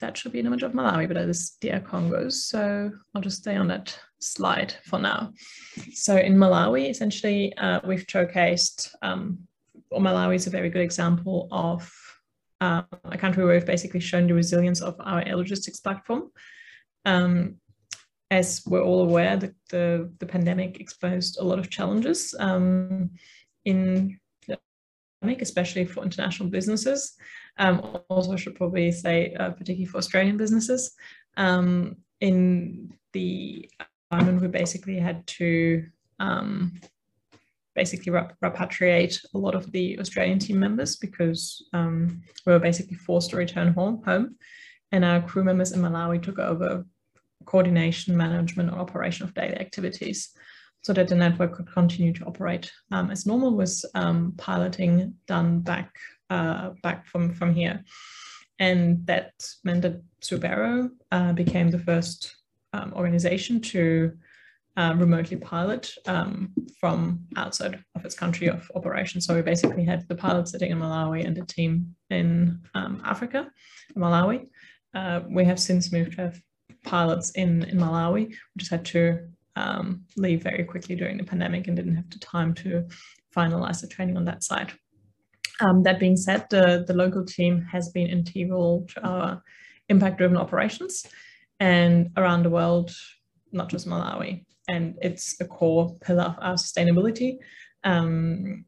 that 0.00 0.16
should 0.16 0.32
be 0.32 0.40
an 0.40 0.46
image 0.46 0.64
of 0.64 0.72
Malawi, 0.72 1.06
but 1.06 1.14
that 1.14 1.28
is 1.28 1.56
DR 1.60 1.80
Congo. 1.80 2.28
So 2.28 2.90
I'll 3.14 3.22
just 3.22 3.38
stay 3.38 3.56
on 3.56 3.68
that 3.68 3.96
slide 4.20 4.74
for 4.84 4.98
now. 4.98 5.32
So 5.94 6.16
in 6.16 6.36
Malawi, 6.36 6.90
essentially, 6.90 7.56
uh, 7.56 7.80
we've 7.86 8.06
showcased, 8.06 8.94
um, 9.02 9.38
Malawi 9.92 10.34
is 10.34 10.46
a 10.46 10.50
very 10.50 10.70
good 10.70 10.82
example 10.82 11.48
of 11.52 11.90
uh, 12.60 12.82
a 13.04 13.16
country 13.16 13.44
where 13.44 13.54
we've 13.54 13.66
basically 13.66 14.00
shown 14.00 14.26
the 14.26 14.34
resilience 14.34 14.80
of 14.80 14.96
our 15.00 15.22
air 15.22 15.36
logistics 15.36 15.80
platform. 15.80 16.30
Um, 17.04 17.56
as 18.32 18.62
we're 18.66 18.82
all 18.82 19.02
aware, 19.02 19.36
the, 19.36 19.54
the, 19.68 20.10
the, 20.18 20.24
pandemic 20.24 20.80
exposed 20.80 21.38
a 21.38 21.44
lot 21.44 21.58
of 21.58 21.68
challenges 21.68 22.34
um, 22.38 23.10
in 23.66 24.18
the 24.48 24.58
pandemic, 25.20 25.42
especially 25.42 25.84
for 25.84 26.02
international 26.02 26.48
businesses. 26.48 27.14
Um, 27.58 27.98
also, 28.08 28.32
I 28.32 28.36
should 28.36 28.54
probably 28.54 28.90
say, 28.90 29.34
uh, 29.34 29.50
particularly 29.50 29.84
for 29.84 29.98
Australian 29.98 30.38
businesses, 30.38 30.94
um, 31.36 31.96
in 32.20 32.94
the 33.12 33.68
environment, 34.10 34.40
we 34.40 34.48
basically 34.48 34.98
had 34.98 35.26
to 35.26 35.84
um, 36.18 36.80
basically 37.74 38.12
repatriate 38.42 39.22
a 39.34 39.38
lot 39.38 39.54
of 39.54 39.70
the 39.72 39.98
Australian 40.00 40.38
team 40.38 40.58
members 40.58 40.96
because 40.96 41.62
um, 41.74 42.22
we 42.46 42.52
were 42.54 42.58
basically 42.58 42.96
forced 42.96 43.28
to 43.30 43.36
return 43.36 43.74
home, 43.74 44.02
home. 44.06 44.36
And 44.90 45.04
our 45.04 45.20
crew 45.20 45.44
members 45.44 45.72
in 45.72 45.82
Malawi 45.82 46.22
took 46.22 46.38
over 46.38 46.86
coordination, 47.44 48.16
management, 48.16 48.70
or 48.70 48.78
operation 48.78 49.24
of 49.26 49.34
daily 49.34 49.56
activities 49.56 50.30
so 50.82 50.92
that 50.92 51.08
the 51.08 51.14
network 51.14 51.54
could 51.54 51.72
continue 51.72 52.12
to 52.12 52.24
operate 52.24 52.70
um, 52.90 53.10
as 53.10 53.26
normal 53.26 53.54
with 53.54 53.84
um, 53.94 54.34
piloting 54.36 55.14
done 55.26 55.60
back 55.60 55.94
uh, 56.30 56.70
back 56.82 57.06
from, 57.06 57.34
from 57.34 57.54
here. 57.54 57.84
And 58.58 59.06
that 59.06 59.32
meant 59.64 59.82
that 59.82 60.02
Aero 60.44 60.90
uh, 61.10 61.32
became 61.32 61.70
the 61.70 61.78
first 61.78 62.34
um, 62.72 62.92
organization 62.94 63.60
to 63.60 64.12
uh, 64.76 64.94
remotely 64.96 65.36
pilot 65.36 65.92
um, 66.06 66.52
from 66.80 67.26
outside 67.36 67.78
of 67.94 68.04
its 68.04 68.14
country 68.14 68.48
of 68.48 68.70
operation. 68.74 69.20
So 69.20 69.34
we 69.34 69.42
basically 69.42 69.84
had 69.84 70.08
the 70.08 70.14
pilot 70.14 70.48
sitting 70.48 70.70
in 70.70 70.78
Malawi 70.78 71.26
and 71.26 71.36
the 71.36 71.44
team 71.44 71.94
in 72.08 72.60
um, 72.74 73.02
Africa, 73.04 73.50
Malawi. 73.94 74.48
Uh, 74.94 75.20
we 75.28 75.44
have 75.44 75.60
since 75.60 75.92
moved 75.92 76.12
to 76.12 76.22
have 76.22 76.40
pilots 76.84 77.30
in, 77.30 77.64
in 77.64 77.78
Malawi. 77.78 78.28
We 78.28 78.36
just 78.56 78.70
had 78.70 78.84
to 78.86 79.28
um, 79.56 80.04
leave 80.16 80.42
very 80.42 80.64
quickly 80.64 80.96
during 80.96 81.18
the 81.18 81.24
pandemic 81.24 81.66
and 81.66 81.76
didn't 81.76 81.96
have 81.96 82.10
the 82.10 82.18
time 82.18 82.54
to 82.54 82.86
finalize 83.34 83.80
the 83.80 83.86
training 83.86 84.16
on 84.16 84.24
that 84.24 84.42
side. 84.42 84.72
Um, 85.60 85.82
that 85.84 86.00
being 86.00 86.16
said, 86.16 86.46
the, 86.50 86.84
the 86.86 86.94
local 86.94 87.24
team 87.24 87.62
has 87.70 87.90
been 87.90 88.08
integral 88.08 88.86
to 88.94 89.06
our 89.06 89.42
impact-driven 89.88 90.36
operations 90.36 91.06
and 91.60 92.10
around 92.16 92.42
the 92.42 92.50
world, 92.50 92.90
not 93.52 93.68
just 93.68 93.86
Malawi. 93.86 94.44
And 94.68 94.96
it's 95.02 95.40
a 95.40 95.44
core 95.44 95.94
pillar 96.00 96.24
of 96.24 96.36
our 96.40 96.54
sustainability 96.54 97.38
um, 97.84 98.64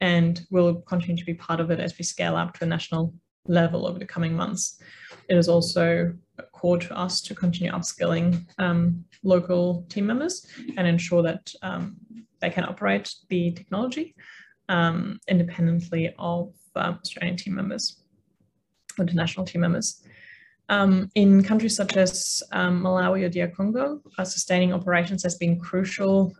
and 0.00 0.40
will 0.50 0.82
continue 0.82 1.16
to 1.16 1.24
be 1.24 1.34
part 1.34 1.60
of 1.60 1.70
it 1.70 1.80
as 1.80 1.96
we 1.98 2.04
scale 2.04 2.36
up 2.36 2.54
to 2.54 2.64
a 2.64 2.66
national 2.66 3.14
level 3.46 3.86
over 3.86 3.98
the 3.98 4.06
coming 4.06 4.34
months. 4.34 4.80
It 5.28 5.36
is 5.36 5.48
also 5.48 6.14
core 6.52 6.78
to 6.78 6.96
us 6.96 7.20
to 7.22 7.34
continue 7.34 7.72
upskilling 7.72 8.44
um, 8.58 9.04
local 9.22 9.84
team 9.88 10.06
members 10.06 10.46
and 10.76 10.86
ensure 10.86 11.22
that 11.22 11.52
um, 11.62 11.96
they 12.40 12.50
can 12.50 12.64
operate 12.64 13.14
the 13.28 13.52
technology 13.52 14.14
um, 14.68 15.18
independently 15.28 16.14
of 16.18 16.52
um, 16.76 16.98
Australian 17.02 17.36
team 17.36 17.54
members, 17.54 18.02
international 18.98 19.44
team 19.44 19.60
members. 19.60 20.02
Um, 20.68 21.10
in 21.16 21.42
countries 21.42 21.76
such 21.76 21.96
as 21.96 22.42
um, 22.52 22.82
Malawi 22.82 23.24
or 23.24 23.28
DR 23.28 23.54
Congo, 23.54 24.00
uh, 24.16 24.24
sustaining 24.24 24.72
operations 24.72 25.22
has 25.22 25.34
been 25.34 25.58
crucial 25.58 26.32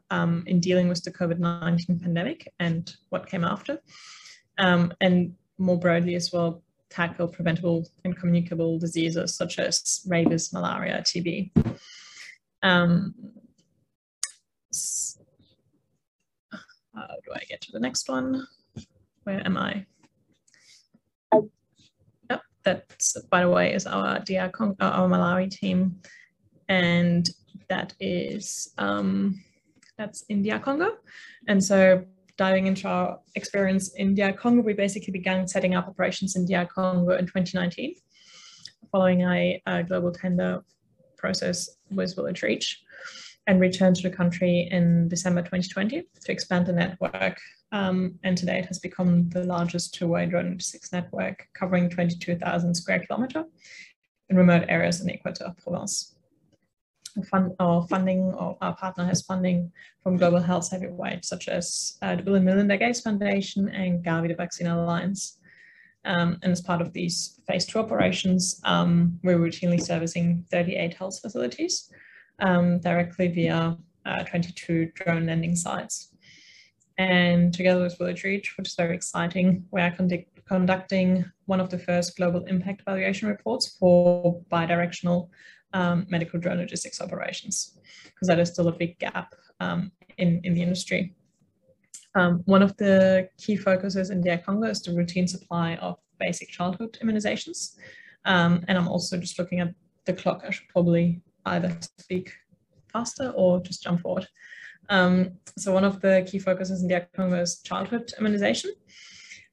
in 0.47 0.61
dealing 0.61 0.89
with 0.89 1.03
the 1.03 1.11
COVID-19 1.11 2.01
pandemic 2.01 2.51
and 2.61 2.95
what 3.11 3.27
came 3.27 3.45
after. 3.45 3.79
and 4.59 5.35
more 5.59 5.79
broadly 5.79 6.15
as 6.15 6.33
well, 6.33 6.63
tackle 6.93 7.29
preventable 7.29 7.89
and 8.05 8.17
communicable 8.17 8.79
diseases 8.79 9.35
such 9.35 9.59
as 9.59 10.03
rabies, 10.07 10.53
malaria, 10.53 11.01
TB. 11.01 11.51
Um, 12.63 13.15
how 16.95 17.07
do 17.25 17.33
I 17.35 17.41
get 17.49 17.61
to 17.63 17.73
the 17.73 17.81
next 17.81 18.09
one? 18.09 18.47
Where 19.25 19.45
am 19.45 19.57
I? 19.57 19.87
Yep, 22.31 22.43
that's, 22.63 23.21
by 23.31 23.41
the 23.43 23.49
way, 23.49 23.73
is 23.73 23.87
our 23.87 24.21
DR 24.21 24.51
Con 24.51 24.77
uh, 24.81 24.85
our 24.85 25.09
Malawi 25.09 25.51
team. 25.51 26.01
And 26.69 27.29
that 27.69 27.95
is, 28.01 28.73
um, 28.79 29.43
that's 29.97 30.25
India 30.29 30.59
Congo. 30.59 30.99
And 31.49 31.63
so 31.63 32.05
diving 32.43 32.67
into 32.67 32.89
our 32.89 33.21
experience 33.37 33.95
in 33.95 34.17
DR 34.17 34.33
Congo, 34.33 34.63
we 34.63 34.73
basically 34.73 35.13
began 35.13 35.47
setting 35.47 35.77
up 35.77 35.87
operations 35.87 36.35
in 36.35 36.45
DR 36.45 36.67
Congo 36.67 37.13
in 37.13 37.25
2019, 37.25 37.95
following 38.90 39.23
a, 39.23 39.62
a 39.66 39.85
global 39.85 40.11
tender 40.11 40.64
process 41.16 41.71
with 41.93 42.16
Village 42.16 42.43
Reach, 42.43 42.83
and 43.47 43.61
returned 43.61 43.95
to 43.95 44.03
the 44.03 44.16
country 44.21 44.69
in 44.73 45.07
December 45.07 45.43
2020 45.43 46.03
to 46.25 46.33
expand 46.33 46.66
the 46.66 46.73
network. 46.73 47.38
Um, 47.71 48.19
and 48.25 48.37
today 48.37 48.59
it 48.59 48.66
has 48.66 48.81
become 48.81 49.29
the 49.31 49.45
largest 49.45 49.95
two-way 49.95 50.27
drone 50.27 50.51
logistics 50.51 50.90
network, 50.90 51.47
covering 51.55 51.88
22,000 51.88 52.75
square 52.75 53.05
kilometer 53.07 53.45
in 54.31 54.37
remote 54.37 54.64
areas 54.69 55.01
in 55.01 55.09
Equator 55.09 55.55
Province 55.62 56.12
fund 57.31 57.53
or 57.61 57.87
funding 57.88 58.33
or 58.35 58.57
our 58.61 58.75
partner 58.77 59.05
has 59.05 59.22
funding 59.22 59.70
from 60.03 60.16
global 60.16 60.40
health 60.40 60.70
heavyweights 60.70 61.29
such 61.29 61.48
as 61.48 61.98
uh, 62.03 62.16
the 62.16 62.22
Bill 62.22 62.37
and 62.37 62.44
Melinda 62.44 62.77
Gates 62.77 63.01
Foundation 63.01 63.68
and 63.68 64.05
Gavi 64.05 64.29
the 64.29 64.35
Vaccine 64.35 64.66
Alliance. 64.66 65.38
Um, 66.05 66.38
and 66.42 66.51
as 66.51 66.61
part 66.61 66.81
of 66.81 66.92
these 66.92 67.40
phase 67.46 67.64
two 67.64 67.79
operations, 67.79 68.61
um, 68.64 69.20
we're 69.22 69.38
routinely 69.38 69.81
servicing 69.81 70.44
38 70.51 70.94
health 70.94 71.20
facilities 71.20 71.90
um, 72.40 72.81
directly 72.81 73.29
via 73.29 73.77
uh, 74.05 74.25
22 74.25 74.90
drone 74.94 75.27
landing 75.27 75.55
sites. 75.55 76.09
And 76.98 77.55
together 77.55 77.83
with 77.83 77.98
Village 77.98 78.25
Reach, 78.25 78.57
which 78.57 78.68
is 78.68 78.75
very 78.75 78.94
exciting, 78.94 79.64
we 79.70 79.81
are 79.81 79.90
conduct 79.90 80.29
conducting 80.46 81.25
one 81.46 81.61
of 81.61 81.70
the 81.70 81.79
first 81.79 82.16
global 82.16 82.44
impact 82.44 82.83
evaluation 82.83 83.29
reports 83.29 83.77
for 83.79 84.40
bidirectional 84.51 85.29
um, 85.75 86.07
medical 86.09 86.39
drone 86.39 86.59
logistics 86.59 87.01
operations, 87.01 87.79
because 88.05 88.29
that 88.29 88.39
is 88.39 88.51
still 88.51 88.69
a 88.69 88.73
big 88.73 88.99
gap 88.99 89.35
um, 89.61 89.93
in, 90.19 90.41
in 90.45 90.55
the 90.55 90.63
industry. 90.63 91.15
Um, 92.15 92.43
one 92.45 92.63
of 92.63 92.77
the 92.77 93.29
key 93.39 93.57
focuses 93.57 94.11
in 94.11 94.21
DR 94.21 94.39
Congo 94.45 94.69
is 94.69 94.83
the 94.83 94.95
routine 94.95 95.27
supply 95.27 95.77
of 95.77 95.97
basic 96.21 96.49
childhood 96.49 96.99
immunizations. 97.03 97.77
Um, 98.25 98.65
and 98.69 98.77
I'm 98.79 98.89
also 98.89 99.17
just 99.17 99.39
looking 99.39 99.61
at 99.61 99.75
the 100.05 100.13
clock. 100.13 100.43
I 100.47 100.51
should 100.51 100.69
probably 100.69 101.23
either 101.47 101.77
speak 101.99 102.33
faster 102.93 103.33
or 103.35 103.61
just 103.63 103.83
jump 103.83 104.03
forward. 104.03 104.29
Um, 104.89 105.33
so 105.59 105.73
one 105.73 105.85
of 105.85 106.01
the 106.01 106.27
key 106.31 106.39
focuses 106.39 106.83
in 106.83 106.89
DR 106.89 107.07
Congo 107.17 107.41
is 107.41 107.61
childhood 107.63 108.13
immunization. 108.19 108.73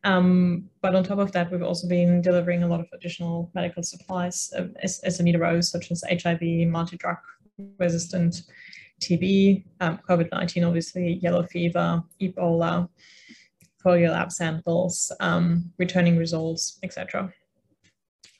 Um, 0.03 0.69
but 0.81 0.95
on 0.95 1.03
top 1.03 1.19
of 1.19 1.31
that, 1.33 1.51
we've 1.51 1.61
also 1.61 1.87
been 1.87 2.21
delivering 2.21 2.63
a 2.63 2.67
lot 2.67 2.79
of 2.79 2.87
additional 2.93 3.51
medical 3.53 3.83
supplies 3.83 4.53
as, 4.81 4.99
as 4.99 5.17
the 5.17 5.23
need 5.23 5.35
arose, 5.35 5.69
such 5.69 5.91
as 5.91 6.03
HIV, 6.09 6.41
multi-drug 6.67 7.17
resistant 7.77 8.43
TB, 9.01 9.65
um, 9.81 9.99
COVID-19, 10.07 10.67
obviously, 10.67 11.19
yellow 11.21 11.43
fever, 11.43 12.03
Ebola, 12.21 12.87
polio 13.83 14.11
lab 14.11 14.31
samples, 14.31 15.11
um, 15.19 15.71
returning 15.77 16.17
results, 16.17 16.79
etc. 16.83 17.31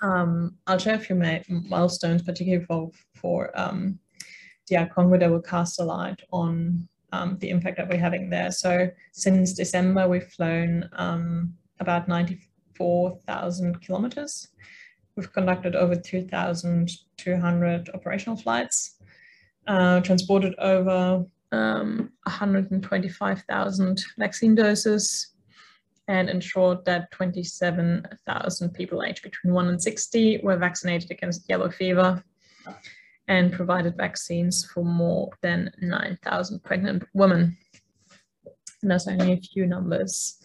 Um, 0.02 0.56
I'll 0.68 0.78
share 0.78 0.96
a 0.96 1.00
few 1.00 1.16
milestones, 1.16 2.24
particularly 2.24 2.66
for, 2.66 2.92
for 3.16 3.52
um, 3.60 4.00
DR 4.70 4.90
Congo 4.94 5.18
that 5.18 5.30
will 5.30 5.42
cast 5.42 5.80
a 5.80 5.84
light 5.84 6.22
on 6.32 6.88
um, 7.12 7.38
the 7.40 7.50
impact 7.50 7.78
that 7.78 7.90
we're 7.90 8.00
having 8.00 8.30
there. 8.30 8.52
So 8.52 8.90
since 9.12 9.54
December, 9.54 10.08
we've 10.08 10.28
flown 10.28 10.90
um, 10.94 11.54
about 11.80 12.08
94,000 12.08 13.82
kilometers. 13.82 14.50
We've 15.16 15.32
conducted 15.32 15.76
over 15.76 15.96
2,200 15.96 17.90
operational 17.94 18.38
flights, 18.38 18.96
uh, 19.68 20.00
transported 20.02 20.56
over 20.60 21.26
um, 21.52 22.12
125,000 22.24 24.04
vaccine 24.18 24.56
doses, 24.56 25.34
and 26.08 26.30
ensured 26.30 26.84
that 26.86 27.12
27,000 27.12 28.70
people 28.72 29.04
aged 29.04 29.22
between 29.22 29.54
1 29.54 29.68
and 29.68 29.82
60 29.82 30.40
were 30.44 30.58
vaccinated 30.58 31.12
against 31.12 31.48
yellow 31.48 31.70
fever 31.70 32.24
and 33.30 33.54
provided 33.54 33.96
vaccines 33.96 34.66
for 34.66 34.84
more 34.84 35.30
than 35.42 35.72
9,000 35.82 36.64
pregnant 36.64 37.04
women. 37.14 37.56
And 38.82 38.92
that's 38.92 39.08
only 39.08 39.34
a 39.34 39.38
few 39.38 39.68
numbers. 39.68 40.40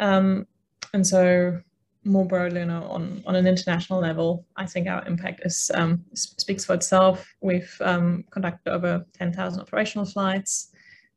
Um, 0.00 0.46
and 0.92 1.06
so 1.06 1.60
more 2.04 2.26
broadly 2.26 2.60
on, 2.62 3.22
on 3.24 3.36
an 3.36 3.46
international 3.46 4.00
level, 4.00 4.44
I 4.56 4.66
think 4.66 4.88
our 4.88 5.06
impact 5.06 5.42
is 5.44 5.70
um, 5.74 6.04
speaks 6.14 6.64
for 6.64 6.74
itself. 6.74 7.32
We've 7.40 7.74
um, 7.80 8.24
conducted 8.32 8.72
over 8.72 9.06
10,000 9.14 9.60
operational 9.60 10.04
flights. 10.04 10.72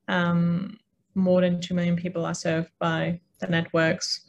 Um, 0.07 0.77
more 1.15 1.41
than 1.41 1.61
2 1.61 1.73
million 1.73 1.95
people 1.95 2.25
are 2.25 2.35
served 2.35 2.69
by 2.77 3.19
the 3.39 3.47
networks. 3.47 4.25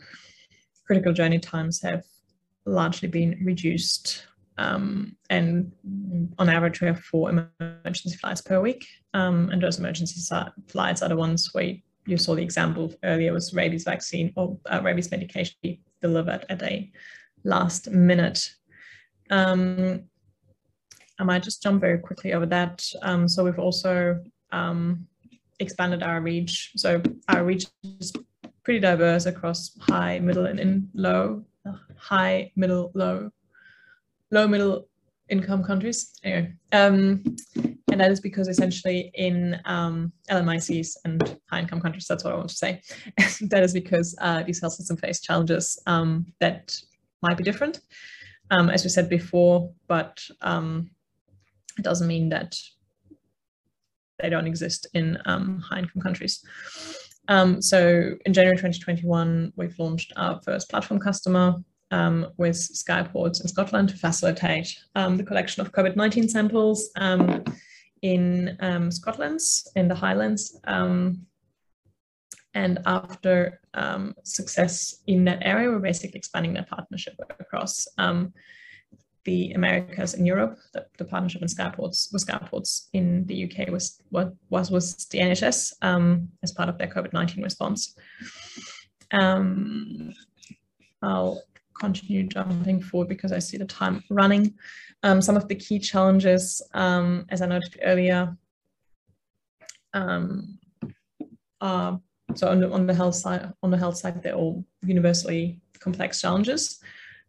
Critical 0.87 1.13
journey 1.13 1.39
times 1.39 1.83
have 1.83 2.05
largely 2.65 3.09
been 3.09 3.39
reduced 3.45 4.25
um, 4.59 5.17
and 5.29 5.73
on 6.39 6.49
average, 6.49 6.81
we 6.81 6.87
have 6.87 7.01
four 7.01 7.31
emergency 7.31 8.17
flights 8.17 8.41
per 8.41 8.61
week. 8.61 8.87
Um, 9.15 9.51
and 9.51 9.63
those 9.63 9.79
emergency 9.79 10.21
flights 10.69 11.03
are 11.03 11.09
the 11.09 11.17
ones 11.17 11.51
where 11.53 11.75
you 12.07 12.17
saw 12.17 12.35
the 12.35 12.43
example 12.43 12.95
earlier 13.05 13.33
was 13.33 13.53
rabies 13.53 13.85
vaccine 13.85 14.33
or 14.37 14.59
uh, 14.67 14.81
rabies 14.83 15.11
medication 15.11 15.57
delivered 16.01 16.47
at 16.49 16.63
a 16.63 16.91
last 17.45 17.91
minute. 17.91 18.49
Um, 19.31 20.05
I 21.19 21.25
might 21.25 21.43
just 21.43 21.63
jump 21.63 21.81
very 21.81 21.99
quickly 21.99 22.33
over 22.33 22.47
that. 22.47 22.87
Um, 23.03 23.29
so 23.29 23.45
we've 23.45 23.59
also 23.59 24.23
um, 24.53 25.07
expanded 25.59 26.03
our 26.03 26.21
reach. 26.21 26.73
So 26.77 27.03
our 27.29 27.45
reach 27.45 27.67
is 27.99 28.13
pretty 28.63 28.81
diverse 28.81 29.27
across 29.27 29.77
high, 29.81 30.19
middle, 30.19 30.47
and 30.47 30.61
in 30.61 30.89
low, 30.95 31.45
high, 31.97 32.53
middle, 32.57 32.91
low, 32.95 33.31
low, 34.31 34.47
middle 34.47 34.89
income 35.29 35.65
countries. 35.65 36.13
Anyway, 36.25 36.53
um, 36.73 37.23
and 37.91 38.01
that 38.01 38.11
is 38.11 38.21
because 38.21 38.49
essentially 38.49 39.11
in 39.15 39.61
um, 39.65 40.13
LMICs 40.31 40.97
and 41.05 41.39
high 41.51 41.61
income 41.61 41.81
countries, 41.81 42.07
that's 42.07 42.25
what 42.25 42.33
I 42.33 42.37
want 42.37 42.51
to 42.51 42.57
say. 42.57 42.83
that 43.49 43.63
is 43.63 43.73
because 43.73 44.17
uh, 44.21 44.43
these 44.43 44.61
health 44.61 44.75
systems 44.75 45.01
face 45.01 45.21
challenges 45.21 45.79
um, 45.87 46.27
that 46.41 46.77
might 47.23 47.37
be 47.37 47.45
different, 47.45 47.81
um, 48.51 48.71
as 48.71 48.85
we 48.85 48.91
said 48.91 49.09
before, 49.09 49.73
but 49.89 50.23
um, 50.43 50.91
it 51.79 51.83
doesn't 51.83 52.07
mean 52.07 52.29
that 52.31 52.57
they 54.21 54.31
don't 54.31 54.47
exist 54.47 54.87
in 54.95 55.19
um, 55.27 55.61
high 55.61 55.79
income 55.79 56.03
countries. 56.03 56.45
So 57.61 58.15
in 58.25 58.33
January 58.33 58.57
2021, 58.57 59.53
we've 59.57 59.79
launched 59.79 60.13
our 60.17 60.41
first 60.43 60.71
platform 60.71 61.01
customer 61.01 61.57
um, 61.91 62.29
with 62.37 62.57
Skyports 62.57 63.41
in 63.41 63.49
Scotland 63.49 63.89
to 63.91 63.97
facilitate 63.97 64.77
um, 64.95 65.17
the 65.17 65.25
collection 65.25 65.61
of 65.61 65.73
COVID-19 65.73 66.29
samples 66.29 66.91
um, 66.97 67.45
in 68.03 68.57
um, 68.61 68.91
Scotland, 68.91 69.41
in 69.75 69.89
the 69.89 69.95
Highlands. 69.95 70.59
Um, 70.65 71.27
and 72.55 72.79
after 72.87 73.61
success 74.23 75.03
in 75.07 75.25
that 75.27 75.41
area, 75.43 75.69
we're 75.69 75.79
basically 75.79 76.19
expanding 76.19 76.55
that 76.55 76.71
partnership 76.71 77.15
across 77.39 77.87
the 79.27 79.53
Americas 79.53 80.15
and 80.15 80.27
Europe. 80.27 80.57
The, 80.73 80.87
the 80.97 81.05
partnership 81.05 81.43
in 81.43 81.49
Skyports 81.49 82.13
with 82.13 82.25
Skyports 82.25 82.87
in 82.95 83.27
the 83.27 83.45
UK 83.45 83.69
was 83.71 84.01
what 84.09 84.33
was 84.49 84.71
was 84.71 84.95
the 85.07 85.19
NHS 85.19 85.75
um, 85.83 86.31
as 86.43 86.53
part 86.53 86.71
of 86.71 86.79
their 86.79 86.87
COVID 86.87 87.13
nineteen 87.13 87.45
response. 87.45 87.95
Um, 89.13 90.15
I'll 91.03 91.43
continue 91.81 92.25
jumping 92.25 92.81
forward 92.81 93.09
because 93.09 93.33
I 93.33 93.39
see 93.39 93.57
the 93.57 93.65
time 93.65 94.03
running. 94.11 94.55
Um, 95.03 95.21
some 95.21 95.37
of 95.37 95.49
the 95.49 95.55
key 95.55 95.79
challenges, 95.79 96.63
um, 96.75 97.27
as 97.29 97.43
I 97.43 97.47
noted 97.47 97.79
earlier, 97.83 98.37
um, 99.95 100.59
are 101.61 102.01
so 102.35 102.49
on 102.49 102.61
the, 102.61 102.71
on 102.71 102.87
the 102.87 102.95
health 102.95 103.15
side, 103.15 103.53
on 103.63 103.71
the 103.71 103.79
health 103.79 103.97
side, 103.97 104.23
they're 104.23 104.35
all 104.35 104.65
universally 104.83 105.61
complex 105.79 106.21
challenges. 106.21 106.81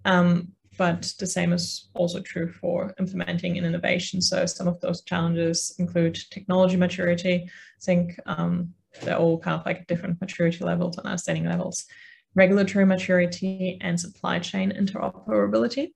Um, 0.05 0.49
but 0.77 1.13
the 1.17 1.27
same 1.27 1.53
is 1.53 1.89
also 1.95 2.19
true 2.21 2.51
for 2.51 2.93
implementing 2.99 3.57
an 3.57 3.65
innovation. 3.65 4.21
So 4.21 4.45
some 4.45 4.67
of 4.67 4.79
those 4.79 5.01
challenges 5.01 5.75
include 5.79 6.19
technology 6.29 6.77
maturity. 6.77 7.45
I 7.45 7.83
think 7.83 8.19
um, 8.25 8.73
they're 9.01 9.17
all 9.17 9.39
kind 9.39 9.59
of 9.59 9.65
like 9.65 9.87
different 9.87 10.21
maturity 10.21 10.63
levels 10.63 10.97
and 10.97 11.07
understanding 11.07 11.45
levels, 11.45 11.85
regulatory 12.37 12.85
maturity 12.85 13.79
and 13.81 13.99
supply 13.99 14.37
chain 14.37 14.71
interoperability. 14.71 15.89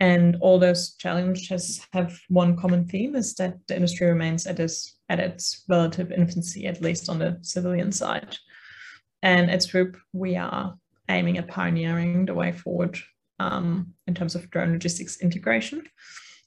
And 0.00 0.36
all 0.40 0.58
those 0.58 0.96
challenges 0.96 1.86
have 1.92 2.18
one 2.28 2.56
common 2.56 2.86
theme 2.88 3.14
is 3.14 3.34
that 3.36 3.54
the 3.68 3.76
industry 3.76 4.08
remains 4.08 4.48
at 4.48 4.58
its, 4.58 4.98
at 5.08 5.20
its 5.20 5.64
relative 5.68 6.10
infancy, 6.10 6.66
at 6.66 6.82
least 6.82 7.08
on 7.08 7.20
the 7.20 7.38
civilian 7.42 7.92
side. 7.92 8.36
And 9.22 9.48
at 9.48 9.62
Swoop, 9.62 9.96
we 10.12 10.36
are 10.36 10.74
aiming 11.08 11.38
at 11.38 11.46
pioneering 11.46 12.26
the 12.26 12.34
way 12.34 12.50
forward 12.50 12.98
um, 13.38 13.94
in 14.08 14.14
terms 14.14 14.34
of 14.34 14.50
drone 14.50 14.72
logistics 14.72 15.20
integration 15.20 15.84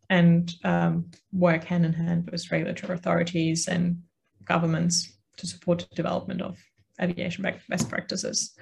and 0.09 0.53
um, 0.65 1.09
work 1.31 1.63
hand 1.63 1.85
in 1.85 1.93
hand 1.93 2.29
with 2.29 2.51
regulatory 2.51 2.95
authorities 2.95 3.69
and 3.69 4.01
governments 4.43 5.17
to 5.37 5.47
support 5.47 5.79
the 5.79 5.95
development 5.95 6.41
of 6.41 6.57
aviation 7.01 7.45
best 7.69 7.89
practices. 7.89 8.57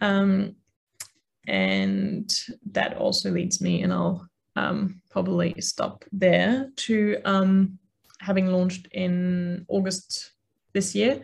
Um, 0.00 0.56
and 1.46 2.32
that 2.72 2.96
also 2.96 3.30
leads 3.30 3.60
me, 3.60 3.82
and 3.82 3.92
I'll 3.92 4.28
um, 4.56 5.00
probably 5.10 5.54
stop 5.60 6.04
there, 6.12 6.70
to 6.76 7.18
um, 7.24 7.78
having 8.20 8.48
launched 8.48 8.88
in 8.92 9.64
August 9.68 10.32
this 10.72 10.94
year 10.94 11.22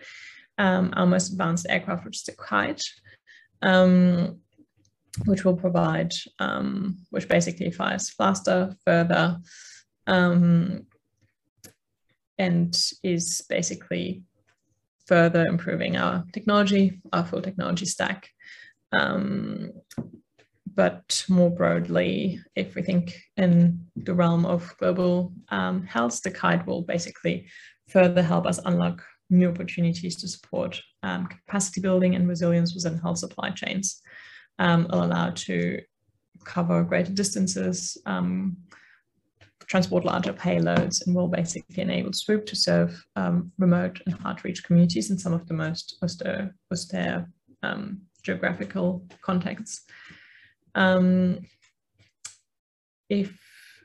um, 0.59 0.92
our 0.96 1.07
most 1.07 1.33
advanced 1.33 1.66
aircraft 1.68 2.05
which 2.05 2.18
is 2.18 2.22
the 2.25 2.33
kite. 2.33 2.85
Um, 3.62 4.40
which 5.27 5.44
will 5.44 5.57
provide, 5.57 6.12
um, 6.38 6.96
which 7.11 7.29
basically 7.29 7.70
fires 7.70 8.11
faster, 8.11 8.75
further, 8.85 9.38
um, 10.07 10.87
and 12.38 12.75
is 13.03 13.42
basically 13.48 14.22
further 15.07 15.47
improving 15.47 15.97
our 15.97 16.25
technology, 16.33 17.01
our 17.12 17.25
full 17.25 17.43
technology 17.43 17.87
stack. 17.87 18.29
Um, 18.93 19.73
but 20.75 21.25
more 21.29 21.51
broadly, 21.51 22.41
if 22.57 22.75
we 22.75 22.83
think 22.83 23.15
in 23.37 23.87
the 23.97 24.15
realm 24.15 24.47
of 24.47 24.75
global 24.79 25.33
um, 25.51 25.85
health, 25.85 26.23
the 26.23 26.31
kite 26.31 26.67
will 26.67 26.83
basically 26.83 27.49
further 27.88 28.23
help 28.23 28.47
us 28.47 28.59
unlock 28.65 29.03
new 29.29 29.49
opportunities 29.49 30.17
to 30.17 30.29
support 30.29 30.81
um, 31.03 31.27
capacity 31.27 31.81
building 31.81 32.15
and 32.15 32.29
resilience 32.29 32.75
within 32.75 32.99
health 32.99 33.19
supply 33.19 33.51
chains 33.51 34.01
um, 34.59 34.87
are 34.91 35.05
allowed 35.05 35.37
to 35.37 35.81
cover 36.45 36.83
greater 36.85 37.12
distances, 37.12 37.97
um, 38.07 38.57
transport 39.72 40.04
larger 40.04 40.35
payloads, 40.35 41.06
and 41.06 41.16
will 41.16 41.28
basically 41.28 41.80
enable 41.80 42.12
Swoop 42.12 42.44
to 42.44 42.54
serve 42.54 43.02
um, 43.16 43.50
remote 43.56 44.02
and 44.04 44.14
hard 44.16 44.37
to 44.37 44.46
reach 44.46 44.64
communities 44.64 45.11
in 45.11 45.16
some 45.16 45.32
of 45.32 45.48
the 45.48 45.54
most 45.54 45.96
austere, 46.02 46.54
austere 46.70 47.26
um, 47.62 48.02
geographical 48.22 49.02
contexts. 49.22 49.85
Um, 50.74 51.40
if 53.08 53.32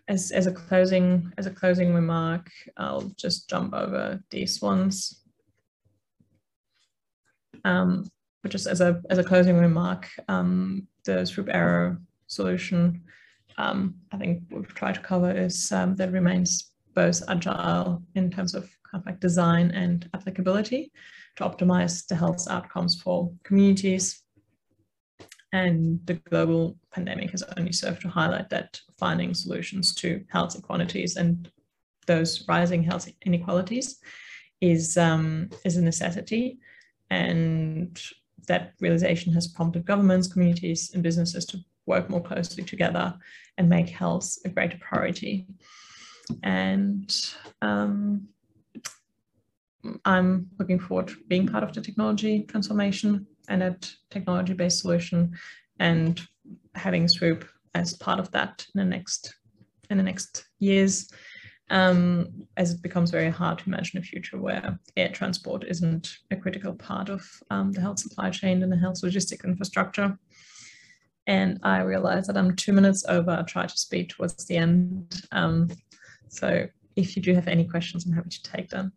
as, 0.09 0.31
as 0.31 0.45
a 0.45 0.51
closing 0.51 1.31
as 1.37 1.45
a 1.45 1.51
closing 1.51 1.93
remark, 1.93 2.49
I'll 2.75 3.09
just 3.15 3.49
jump 3.49 3.73
over 3.73 4.19
these 4.29 4.61
ones. 4.61 5.23
Um, 7.63 8.11
but 8.43 8.51
just 8.51 8.67
as 8.67 8.81
a 8.81 9.01
as 9.09 9.19
a 9.19 9.23
closing 9.23 9.57
remark, 9.57 10.09
um, 10.27 10.89
the 11.05 11.25
Swoop 11.25 11.47
Aero 11.49 11.95
solution, 12.27 13.03
um, 13.57 13.95
I 14.11 14.17
think 14.17 14.43
we've 14.51 14.73
tried 14.73 14.95
to 14.95 15.01
cover 15.01 15.31
is 15.31 15.71
um, 15.71 15.95
that 15.95 16.11
remains 16.11 16.71
both 16.93 17.21
agile 17.27 18.03
in 18.15 18.29
terms 18.31 18.53
of 18.53 18.63
kind 18.89 19.01
of 19.01 19.05
like 19.05 19.19
design 19.19 19.71
and 19.71 20.09
applicability 20.13 20.91
to 21.37 21.43
optimize 21.43 22.05
the 22.07 22.15
health 22.15 22.47
outcomes 22.49 23.01
for 23.01 23.31
communities. 23.43 24.21
And 25.53 25.99
the 26.05 26.15
global 26.15 26.77
pandemic 26.91 27.31
has 27.31 27.43
only 27.57 27.71
served 27.71 28.01
to 28.01 28.09
highlight 28.09 28.49
that 28.49 28.79
finding 28.97 29.33
solutions 29.33 29.95
to 29.95 30.23
health 30.29 30.55
inequalities 30.55 31.15
and 31.15 31.49
those 32.05 32.45
rising 32.47 32.83
health 32.83 33.07
inequalities 33.25 33.99
is 34.61 34.97
um, 34.97 35.49
is 35.65 35.77
a 35.77 35.81
necessity. 35.81 36.59
And 37.09 37.99
that 38.47 38.73
realization 38.79 39.33
has 39.33 39.47
prompted 39.47 39.85
governments, 39.85 40.27
communities, 40.27 40.91
and 40.93 41.03
businesses 41.03 41.45
to 41.45 41.59
work 41.87 42.09
more 42.09 42.21
closely 42.21 42.63
together 42.63 43.15
and 43.57 43.69
make 43.69 43.89
health 43.89 44.37
a 44.45 44.49
greater 44.49 44.77
priority. 44.79 45.47
And 46.43 47.15
um, 47.61 48.27
I'm 50.05 50.49
looking 50.59 50.79
forward 50.79 51.07
to 51.07 51.15
being 51.27 51.47
part 51.47 51.63
of 51.63 51.73
the 51.73 51.81
technology 51.81 52.43
transformation 52.43 53.25
and 53.49 53.63
a 53.63 53.77
technology-based 54.11 54.79
solution 54.79 55.33
and 55.79 56.21
having 56.75 57.07
Swoop 57.07 57.47
as 57.73 57.93
part 57.93 58.19
of 58.19 58.31
that 58.31 58.65
in 58.73 58.79
the 58.79 58.85
next 58.85 59.33
in 59.89 59.97
the 59.97 60.03
next 60.03 60.45
years 60.59 61.09
um, 61.69 62.47
as 62.55 62.73
it 62.73 62.81
becomes 62.81 63.11
very 63.11 63.29
hard 63.29 63.59
to 63.59 63.65
imagine 63.67 63.99
a 63.99 64.01
future 64.01 64.37
where 64.37 64.79
air 64.95 65.09
transport 65.09 65.65
isn't 65.67 66.17
a 66.31 66.35
critical 66.35 66.73
part 66.73 67.09
of 67.09 67.25
um, 67.49 67.71
the 67.71 67.81
health 67.81 67.99
supply 67.99 68.29
chain 68.29 68.63
and 68.63 68.71
the 68.71 68.77
health 68.77 69.01
logistic 69.03 69.43
infrastructure. 69.43 70.17
And 71.27 71.59
I 71.61 71.81
realize 71.81 72.27
that 72.27 72.37
I'm 72.37 72.55
two 72.55 72.73
minutes 72.73 73.05
over. 73.07 73.31
I 73.31 73.43
try 73.43 73.65
to 73.65 73.77
speak 73.77 74.09
towards 74.09 74.45
the 74.45 74.57
end. 74.57 75.21
Um, 75.31 75.69
so 76.29 76.67
if 76.95 77.15
you 77.15 77.21
do 77.21 77.33
have 77.35 77.47
any 77.47 77.65
questions, 77.65 78.05
I'm 78.05 78.13
happy 78.13 78.29
to 78.29 78.43
take 78.43 78.69
them. 78.69 78.93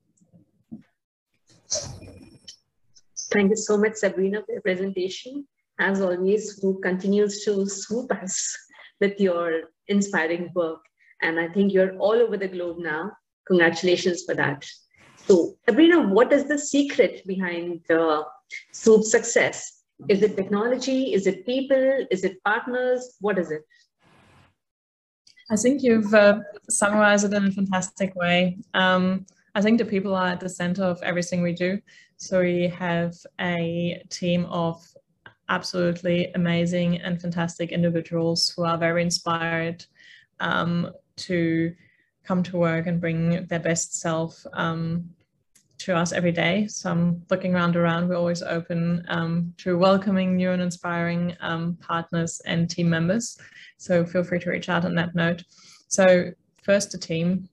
Thank 3.32 3.50
you 3.50 3.56
so 3.56 3.76
much, 3.76 3.96
Sabrina, 3.96 4.42
for 4.44 4.52
your 4.52 4.62
presentation. 4.62 5.46
As 5.78 6.00
always, 6.00 6.60
who 6.60 6.80
continues 6.80 7.44
to 7.44 7.66
swoop 7.66 8.12
us 8.12 8.56
with 9.00 9.20
your 9.20 9.62
inspiring 9.88 10.50
work. 10.54 10.80
And 11.22 11.38
I 11.38 11.48
think 11.48 11.72
you're 11.72 11.96
all 11.98 12.12
over 12.12 12.36
the 12.36 12.48
globe 12.48 12.78
now. 12.78 13.12
Congratulations 13.46 14.22
for 14.24 14.34
that. 14.34 14.64
So, 15.26 15.56
Sabrina, 15.68 16.08
what 16.08 16.32
is 16.32 16.44
the 16.44 16.58
secret 16.58 17.26
behind 17.26 17.80
the 17.88 18.24
Swoop 18.72 19.04
success? 19.04 19.79
Is 20.08 20.22
it 20.22 20.36
technology? 20.36 21.12
Is 21.12 21.26
it 21.26 21.46
people? 21.46 22.06
Is 22.10 22.24
it 22.24 22.42
partners? 22.44 23.16
What 23.20 23.38
is 23.38 23.50
it? 23.50 23.62
I 25.50 25.56
think 25.56 25.82
you've 25.82 26.14
uh, 26.14 26.40
summarized 26.68 27.24
it 27.24 27.32
in 27.32 27.46
a 27.46 27.50
fantastic 27.50 28.14
way. 28.14 28.58
Um, 28.74 29.26
I 29.54 29.60
think 29.60 29.78
the 29.78 29.84
people 29.84 30.14
are 30.14 30.28
at 30.28 30.40
the 30.40 30.48
center 30.48 30.84
of 30.84 31.02
everything 31.02 31.42
we 31.42 31.52
do. 31.52 31.80
So 32.16 32.40
we 32.40 32.68
have 32.68 33.14
a 33.40 34.02
team 34.10 34.46
of 34.46 34.80
absolutely 35.48 36.30
amazing 36.34 37.00
and 37.00 37.20
fantastic 37.20 37.72
individuals 37.72 38.50
who 38.50 38.64
are 38.64 38.78
very 38.78 39.02
inspired 39.02 39.84
um, 40.38 40.92
to 41.16 41.74
come 42.22 42.42
to 42.44 42.56
work 42.56 42.86
and 42.86 43.00
bring 43.00 43.46
their 43.46 43.58
best 43.58 44.00
self 44.00 44.46
um, 44.52 45.10
to 45.80 45.96
us 45.96 46.12
every 46.12 46.32
day. 46.32 46.66
So 46.66 46.90
I'm 46.90 47.22
looking 47.30 47.54
around 47.54 47.76
around, 47.76 48.08
we're 48.08 48.16
always 48.16 48.42
open 48.42 49.04
um, 49.08 49.54
to 49.58 49.78
welcoming 49.78 50.36
new 50.36 50.50
and 50.50 50.62
inspiring 50.62 51.36
um, 51.40 51.76
partners 51.80 52.40
and 52.46 52.68
team 52.68 52.88
members. 52.88 53.38
So 53.78 54.04
feel 54.04 54.24
free 54.24 54.40
to 54.40 54.50
reach 54.50 54.68
out 54.68 54.84
on 54.84 54.94
that 54.96 55.14
note. 55.14 55.42
So 55.88 56.32
first 56.62 56.92
the 56.92 56.98
team, 56.98 57.48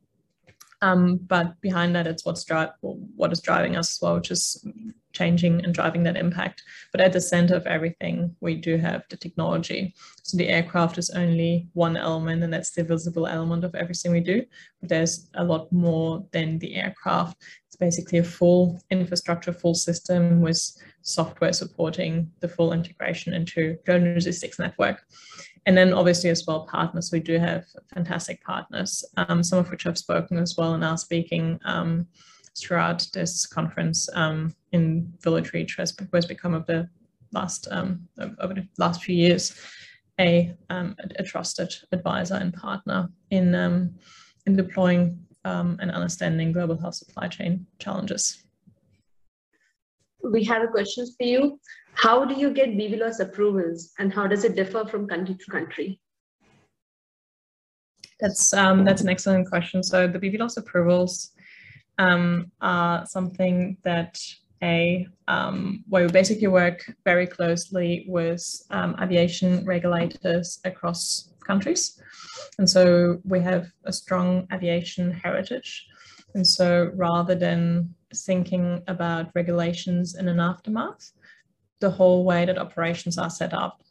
um, 0.82 1.18
but 1.18 1.60
behind 1.62 1.96
that, 1.96 2.08
it's 2.08 2.26
what's 2.26 2.44
dri- 2.44 2.68
what 2.82 3.32
is 3.32 3.42
driving 3.42 3.76
us 3.76 3.96
as 3.96 4.02
well, 4.02 4.16
which 4.16 4.32
is 4.32 4.64
changing 5.12 5.64
and 5.64 5.74
driving 5.74 6.04
that 6.04 6.18
impact. 6.18 6.62
But 6.92 7.02
at 7.02 7.14
the 7.14 7.22
center 7.22 7.56
of 7.56 7.66
everything, 7.66 8.36
we 8.42 8.56
do 8.56 8.78
have 8.78 9.04
the 9.10 9.18
technology. 9.18 9.96
So 10.22 10.38
the 10.38 10.50
aircraft 10.50 11.00
is 11.00 11.10
only 11.10 11.68
one 11.74 11.98
element, 11.98 12.44
and 12.44 12.54
that's 12.54 12.72
the 12.72 12.84
visible 12.84 13.26
element 13.26 13.64
of 13.64 13.74
everything 13.74 14.12
we 14.12 14.20
do. 14.20 14.46
But 14.80 14.90
there's 14.90 15.30
a 15.34 15.44
lot 15.44 15.72
more 15.72 16.24
than 16.32 16.60
the 16.60 16.76
aircraft. 16.76 17.42
It's 17.66 17.76
basically 17.76 18.20
a 18.20 18.24
full 18.24 18.80
infrastructure, 18.92 19.54
full 19.54 19.74
system 19.74 20.42
with 20.42 20.62
software 21.02 21.54
supporting 21.54 22.30
the 22.42 22.50
full 22.50 22.74
integration 22.74 23.34
into 23.34 23.78
drone 23.86 24.14
logistics 24.14 24.60
network. 24.60 25.04
And 25.68 25.78
then 25.78 25.94
obviously 25.94 26.30
as 26.30 26.46
well 26.48 26.66
partners, 26.66 27.12
we 27.12 27.20
do 27.20 27.38
have 27.38 27.66
fantastic 27.94 28.42
partners, 28.42 29.04
um, 29.18 29.44
some 29.44 29.60
of 29.60 29.70
which 29.70 29.86
I've 29.86 29.98
spoken 29.98 30.38
as 30.38 30.56
well 30.58 30.74
and 30.74 30.84
are 30.84 30.98
speaking 30.98 31.60
um, 31.66 32.08
throughout 32.58 33.06
this 33.14 33.46
conference 33.46 34.08
um, 34.14 34.56
in 34.72 35.14
Village 35.22 35.52
Reach 35.52 35.76
has, 35.76 35.94
has 36.14 36.26
become 36.26 36.54
of 36.54 36.66
the 36.68 36.90
last 37.34 37.68
um, 37.70 38.08
over 38.40 38.54
the 38.54 38.66
last 38.78 39.04
few 39.04 39.14
years 39.14 39.62
a, 40.22 40.56
um, 40.70 40.96
a, 41.20 41.24
trusted 41.24 41.76
advisor 41.92 42.36
and 42.36 42.54
partner 42.54 43.10
in 43.32 43.54
um, 43.54 43.94
in 44.46 44.56
deploying 44.56 45.20
and 45.44 45.92
understanding 45.92 46.54
global 46.54 46.78
health 46.78 46.96
supply 46.96 47.28
chain 47.28 47.66
challenges. 47.80 48.47
We 50.32 50.44
have 50.46 50.64
a 50.64 50.68
question 50.68 51.06
for 51.18 51.26
you. 51.26 51.60
How 51.94 52.26
do 52.26 52.36
you 52.36 52.52
get 52.52 52.70
BVLOS 52.70 53.20
approvals 53.20 53.92
and 53.98 54.14
how 54.14 54.28
does 54.28 54.44
it 54.44 54.56
differ 54.56 54.86
from 54.86 55.08
country 55.08 55.36
to 55.36 55.52
country? 55.52 56.00
That's 58.20 58.54
um, 58.54 58.84
that's 58.84 59.02
an 59.02 59.10
excellent 59.10 59.48
question. 59.48 59.84
So 59.84 60.08
the 60.08 60.20
BVLOS 60.20 60.58
approvals 60.58 61.32
um, 61.98 62.52
are 62.62 63.06
something 63.06 63.78
that 63.84 64.20
a 64.64 65.08
um, 65.28 65.84
where 65.88 66.06
we 66.06 66.12
basically 66.12 66.48
work 66.48 66.92
very 67.04 67.28
closely 67.28 68.06
with 68.08 68.44
um, 68.72 68.96
aviation 69.02 69.64
regulators 69.66 70.60
across 70.66 71.30
countries. 71.46 72.02
And 72.58 72.70
so 72.70 73.20
we 73.24 73.40
have 73.42 73.68
a 73.86 73.94
strong 73.94 74.48
aviation 74.52 75.12
heritage. 75.12 75.88
And 76.38 76.46
so 76.46 76.92
rather 76.94 77.34
than 77.34 77.96
thinking 78.16 78.84
about 78.88 79.32
regulations 79.34 80.14
in 80.14 80.28
an 80.28 80.40
aftermath, 80.40 81.12
the 81.80 81.90
whole 81.90 82.26
way 82.26 82.46
that 82.46 82.60
operations 82.60 83.18
are 83.18 83.32
set 83.32 83.56
up 83.56 83.82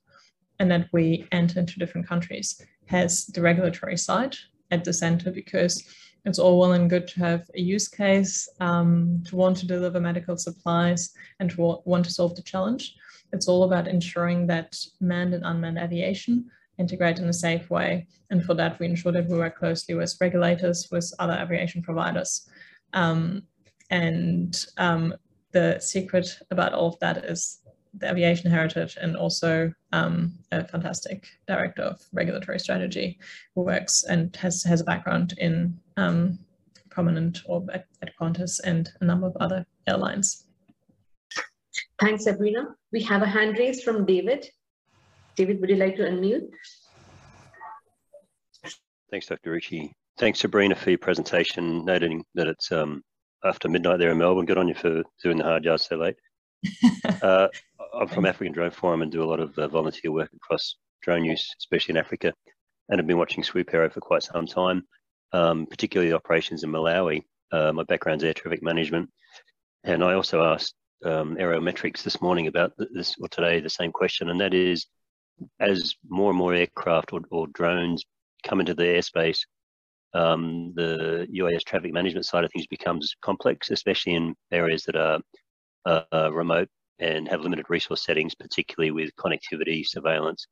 and 0.61 0.71
that 0.71 0.87
we 0.93 1.27
enter 1.33 1.59
into 1.59 1.81
different 1.81 2.07
countries 2.07 2.63
has 2.85 3.27
the 3.27 3.41
regulatory 3.41 3.97
side 3.97 4.37
at 4.71 4.85
the 4.85 4.93
center 4.93 5.33
because 5.33 5.83
it's 6.25 6.39
all 6.39 6.61
well 6.61 6.75
and 6.75 6.89
good 6.89 7.09
to 7.09 7.19
have 7.19 7.51
a 7.57 7.61
use 7.61 7.89
case, 7.89 8.49
um, 8.61 9.25
to 9.27 9.35
want 9.35 9.57
to 9.57 9.67
deliver 9.67 9.99
medical 9.99 10.37
supplies 10.37 11.11
and 11.41 11.51
to 11.51 11.81
want 11.85 12.05
to 12.05 12.13
solve 12.13 12.37
the 12.37 12.43
challenge. 12.43 12.95
It's 13.33 13.49
all 13.49 13.65
about 13.65 13.89
ensuring 13.89 14.47
that 14.47 14.79
manned 15.01 15.35
and 15.35 15.45
unmanned 15.45 15.79
aviation 15.79 16.49
integrate 16.79 17.19
in 17.19 17.29
a 17.29 17.33
safe 17.33 17.71
way. 17.71 18.07
And 18.31 18.45
for 18.45 18.55
that, 18.55 18.79
we 18.79 18.87
ensure 18.87 19.13
that 19.13 19.29
we 19.29 19.39
work 19.39 19.59
closely 19.59 19.95
with 19.95 20.17
regulators, 20.21 20.89
with 20.91 21.13
other 21.19 21.35
aviation 21.35 21.83
providers. 21.83 22.49
Um, 22.93 23.43
and 23.91 24.65
um, 24.79 25.15
the 25.53 25.79
secret 25.81 26.29
about 26.51 26.73
all 26.73 26.89
of 26.89 26.99
that 27.01 27.25
is 27.25 27.61
the 27.99 28.11
aviation 28.11 28.51
heritage 28.51 28.99
and 29.01 29.17
also 29.17 29.73
um, 29.93 30.33
a 30.53 30.67
fantastic 30.67 31.27
director 31.49 31.83
of 31.83 32.01
regulatory 32.13 32.59
strategy 32.59 33.19
who 33.55 33.63
works 33.63 34.05
and 34.05 34.35
has, 34.37 34.63
has 34.65 34.81
a 34.81 34.85
background 34.85 35.35
in 35.39 35.79
um, 35.97 36.39
prominent 36.91 37.41
or 37.47 37.65
at, 37.73 37.87
at 38.03 38.13
Qantas 38.21 38.61
and 38.65 38.91
a 39.01 39.05
number 39.05 39.27
of 39.27 39.37
other 39.41 39.67
airlines. 39.87 40.47
Thanks, 42.01 42.25
Sabrina. 42.25 42.69
We 42.93 43.03
have 43.05 43.23
a 43.23 43.27
hand 43.27 43.57
raised 43.59 43.85
from 43.85 44.05
David. 44.05 44.49
David, 45.37 45.61
would 45.61 45.69
you 45.69 45.77
like 45.77 45.97
to 45.97 46.03
unmute? 46.03 46.49
Thanks, 49.11 49.27
Dr. 49.27 49.53
Ritchie. 49.53 49.93
Thanks, 50.19 50.41
Sabrina, 50.41 50.75
for 50.75 50.91
your 50.91 50.99
presentation, 50.99 51.85
noting 51.85 52.25
that 52.35 52.47
it's 52.47 52.73
um, 52.73 53.03
after 53.45 53.69
midnight 53.69 53.99
there 53.99 54.11
in 54.11 54.19
Melbourne. 54.19 54.47
Good 54.47 54.57
on 54.57 54.67
you 54.67 54.75
for 54.75 55.03
doing 55.23 55.37
the 55.37 55.45
hard 55.45 55.65
yards 55.65 55.87
so 55.87 55.97
late. 55.97 56.17
uh, 57.23 57.49
I'm 57.95 58.09
from 58.09 58.25
African 58.25 58.55
Drone 58.55 58.71
Forum 58.71 59.03
and 59.03 59.13
do 59.13 59.23
a 59.23 59.29
lot 59.29 59.41
of 59.41 59.57
uh, 59.59 59.69
volunteer 59.69 60.11
work 60.11 60.31
across 60.35 60.77
drone 61.03 61.25
use, 61.25 61.55
especially 61.59 61.93
in 61.93 61.99
Africa, 61.99 62.33
and 62.89 62.99
have 62.99 63.07
been 63.07 63.19
watching 63.19 63.45
Swoop 63.45 63.73
Aero 63.75 63.91
for 63.91 64.01
quite 64.01 64.23
some 64.23 64.47
time, 64.47 64.85
um, 65.33 65.67
particularly 65.67 66.15
operations 66.15 66.65
in 66.65 66.71
Malawi. 66.71 67.23
Uh, 67.53 67.73
my 67.73 67.85
background's 67.85 68.25
air 68.25 68.35
traffic 68.35 68.63
management, 68.63 69.11
and 69.85 70.03
I 70.03 70.15
also 70.15 70.43
asked 70.43 70.75
um, 71.05 71.37
Aerometrics 71.37 72.03
this 72.03 72.23
morning 72.23 72.47
about 72.47 72.73
this, 72.93 73.15
or 73.21 73.29
today, 73.29 73.61
the 73.61 73.71
same 73.71 73.93
question, 73.93 74.31
and 74.31 74.41
that 74.41 74.55
is, 74.55 74.87
as 75.61 75.95
more 76.09 76.31
and 76.31 76.39
more 76.39 76.55
aircraft 76.55 77.13
or, 77.13 77.21
or 77.31 77.47
drones 77.49 78.05
come 78.45 78.61
into 78.61 78.75
the 78.75 78.85
airspace, 78.85 79.41
um, 80.15 80.73
the 80.75 81.27
UAS 81.35 81.65
traffic 81.65 81.93
management 81.93 82.27
side 82.27 82.45
of 82.45 82.51
things 82.53 82.67
becomes 82.67 83.15
complex, 83.23 83.71
especially 83.71 84.15
in 84.15 84.35
areas 84.51 84.85
that 84.85 84.97
are 84.97 85.21
uh, 85.85 86.33
remote 86.33 86.69
and 86.99 87.29
have 87.29 87.41
limited 87.41 87.67
resource 87.69 88.05
settings, 88.05 88.35
particularly 88.35 88.91
with 88.91 89.15
connectivity, 89.17 89.87
surveillance, 89.87 90.47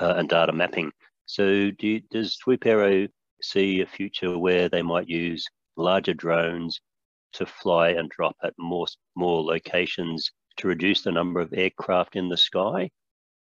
uh, 0.00 0.14
and 0.16 0.28
data 0.28 0.52
mapping. 0.52 0.90
So, 1.26 1.70
do 1.70 2.00
does 2.10 2.34
Swoop 2.36 2.66
Aero 2.66 3.06
see 3.42 3.80
a 3.80 3.86
future 3.86 4.38
where 4.38 4.68
they 4.68 4.82
might 4.82 5.08
use 5.08 5.46
larger 5.76 6.14
drones 6.14 6.80
to 7.34 7.46
fly 7.46 7.90
and 7.90 8.08
drop 8.10 8.36
at 8.42 8.54
more 8.58 8.86
more 9.16 9.42
locations 9.42 10.30
to 10.58 10.68
reduce 10.68 11.02
the 11.02 11.12
number 11.12 11.40
of 11.40 11.52
aircraft 11.52 12.16
in 12.16 12.28
the 12.28 12.36
sky, 12.36 12.90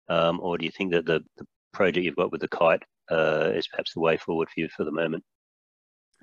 um, 0.09 0.39
or 0.41 0.57
do 0.57 0.65
you 0.65 0.71
think 0.71 0.91
that 0.91 1.05
the, 1.05 1.23
the 1.37 1.45
project 1.73 2.05
you've 2.05 2.15
got 2.15 2.31
with 2.31 2.41
the 2.41 2.47
kite 2.47 2.83
uh, 3.11 3.51
is 3.53 3.67
perhaps 3.67 3.93
the 3.93 3.99
way 3.99 4.17
forward 4.17 4.49
for 4.49 4.59
you 4.59 4.69
for 4.75 4.83
the 4.83 4.91
moment? 4.91 5.23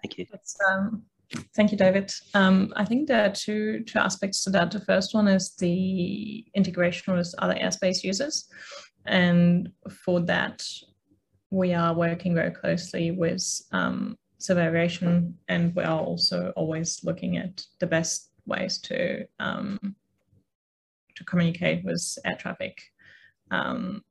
Thank 0.03 0.19
you. 0.19 0.27
Um, 0.69 1.03
Thank 1.55 1.73
you, 1.73 1.79
David. 1.79 2.13
Um, 2.35 2.73
I 2.77 2.85
think 2.85 3.09
there 3.09 3.25
are 3.25 3.33
two, 3.33 3.83
two 3.85 3.99
aspects 3.99 4.45
to 4.45 4.51
that. 4.51 4.71
The 4.71 4.81
first 4.81 5.15
one 5.15 5.27
is 5.27 5.57
the 5.57 6.45
integration 6.55 7.15
with 7.15 7.35
other 7.39 7.55
airspace 7.55 8.05
users. 8.05 8.49
And 9.07 9.71
for 10.05 10.21
that, 10.21 10.65
we 11.51 11.75
are 11.75 11.95
working 11.95 12.35
very 12.35 12.51
closely 12.51 13.11
with 13.11 13.45
um, 13.73 14.17
civil 14.39 14.65
aviation, 14.65 15.37
and 15.49 15.75
we 15.75 15.83
are 15.83 16.01
also 16.01 16.53
always 16.57 17.01
looking 17.03 17.37
at 17.39 17.65
the 17.81 17.87
best 17.87 18.31
ways 18.47 18.79
to 18.79 19.27
um, 19.41 19.97
to 21.15 21.25
communicate 21.25 21.85
with 21.85 22.19
air 22.25 22.37
traffic. 22.37 22.79
Um, 23.51 24.03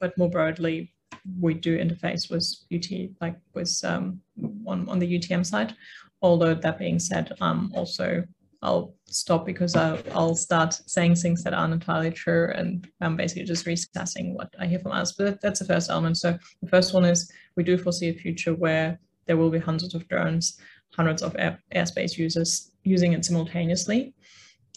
but 0.00 0.16
more 0.18 0.30
broadly, 0.30 0.92
we 1.40 1.54
do 1.54 1.78
interface 1.78 2.30
with 2.30 2.44
UT, 2.74 3.10
like 3.20 3.36
with 3.54 3.80
um, 3.84 4.20
on, 4.66 4.88
on 4.88 4.98
the 4.98 5.18
UTM 5.18 5.44
side. 5.44 5.74
Although 6.20 6.54
that 6.54 6.78
being 6.78 6.98
said, 6.98 7.32
um, 7.40 7.72
also 7.74 8.24
I'll 8.62 8.94
stop 9.06 9.44
because 9.44 9.74
I'll, 9.74 9.98
I'll 10.12 10.36
start 10.36 10.74
saying 10.86 11.16
things 11.16 11.42
that 11.42 11.52
aren't 11.52 11.74
entirely 11.74 12.12
true 12.12 12.52
and 12.54 12.88
I'm 13.00 13.16
basically 13.16 13.44
just 13.44 13.66
reassessing 13.66 14.34
what 14.34 14.54
I 14.58 14.66
hear 14.66 14.78
from 14.78 14.92
us. 14.92 15.12
But 15.12 15.40
that's 15.40 15.58
the 15.58 15.66
first 15.66 15.90
element. 15.90 16.16
So 16.18 16.38
the 16.62 16.68
first 16.68 16.94
one 16.94 17.04
is 17.04 17.30
we 17.56 17.64
do 17.64 17.76
foresee 17.76 18.10
a 18.10 18.14
future 18.14 18.54
where 18.54 19.00
there 19.26 19.36
will 19.36 19.50
be 19.50 19.58
hundreds 19.58 19.94
of 19.94 20.06
drones, 20.08 20.60
hundreds 20.96 21.22
of 21.22 21.34
air, 21.38 21.60
airspace 21.74 22.16
users 22.16 22.70
using 22.84 23.12
it 23.14 23.24
simultaneously. 23.24 24.14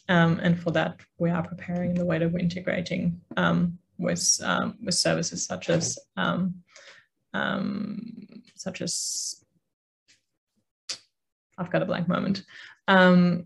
Um, 0.07 0.39
and 0.41 0.59
for 0.59 0.71
that, 0.71 0.99
we 1.17 1.29
are 1.29 1.43
preparing 1.43 1.93
the 1.93 2.05
way 2.05 2.19
that 2.19 2.31
we're 2.31 2.39
integrating 2.39 3.19
um, 3.37 3.77
with 3.97 4.39
um, 4.43 4.77
with 4.83 4.95
services 4.95 5.45
such 5.45 5.69
as 5.69 5.97
um, 6.15 6.55
um, 7.33 8.43
such 8.55 8.81
as 8.81 9.43
I've 11.57 11.71
got 11.71 11.81
a 11.81 11.85
blank 11.85 12.07
moment. 12.07 12.43
Um, 12.87 13.45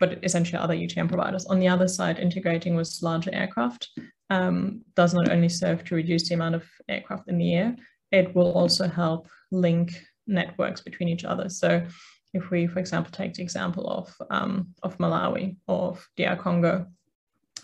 but 0.00 0.20
essentially 0.22 0.58
other 0.58 0.76
UTM 0.76 1.08
providers. 1.08 1.44
On 1.46 1.58
the 1.58 1.68
other 1.68 1.88
side, 1.88 2.20
integrating 2.20 2.76
with 2.76 2.96
larger 3.02 3.34
aircraft 3.34 3.88
does 4.30 5.14
not 5.14 5.28
only 5.28 5.48
serve 5.48 5.84
to 5.84 5.96
reduce 5.96 6.28
the 6.28 6.34
amount 6.34 6.54
of 6.54 6.64
aircraft 6.88 7.28
in 7.28 7.36
the 7.36 7.54
air, 7.54 7.76
it 8.12 8.34
will 8.34 8.52
also 8.52 8.86
help 8.86 9.28
link 9.50 10.00
networks 10.26 10.80
between 10.80 11.08
each 11.08 11.24
other. 11.24 11.48
So 11.48 11.84
if 12.34 12.50
we, 12.50 12.66
for 12.66 12.78
example, 12.78 13.10
take 13.12 13.34
the 13.34 13.42
example 13.42 13.88
of, 13.88 14.14
um, 14.30 14.74
of 14.82 14.98
Malawi 14.98 15.56
or 15.66 15.90
of 15.90 16.08
DR 16.16 16.36
Congo, 16.36 16.86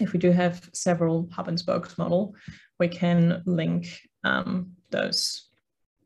if 0.00 0.12
we 0.12 0.18
do 0.18 0.32
have 0.32 0.68
several 0.72 1.28
hub 1.32 1.48
and 1.48 1.58
spokes 1.58 1.98
model, 1.98 2.34
we 2.78 2.88
can 2.88 3.42
link 3.46 3.86
um, 4.24 4.72
those 4.90 5.48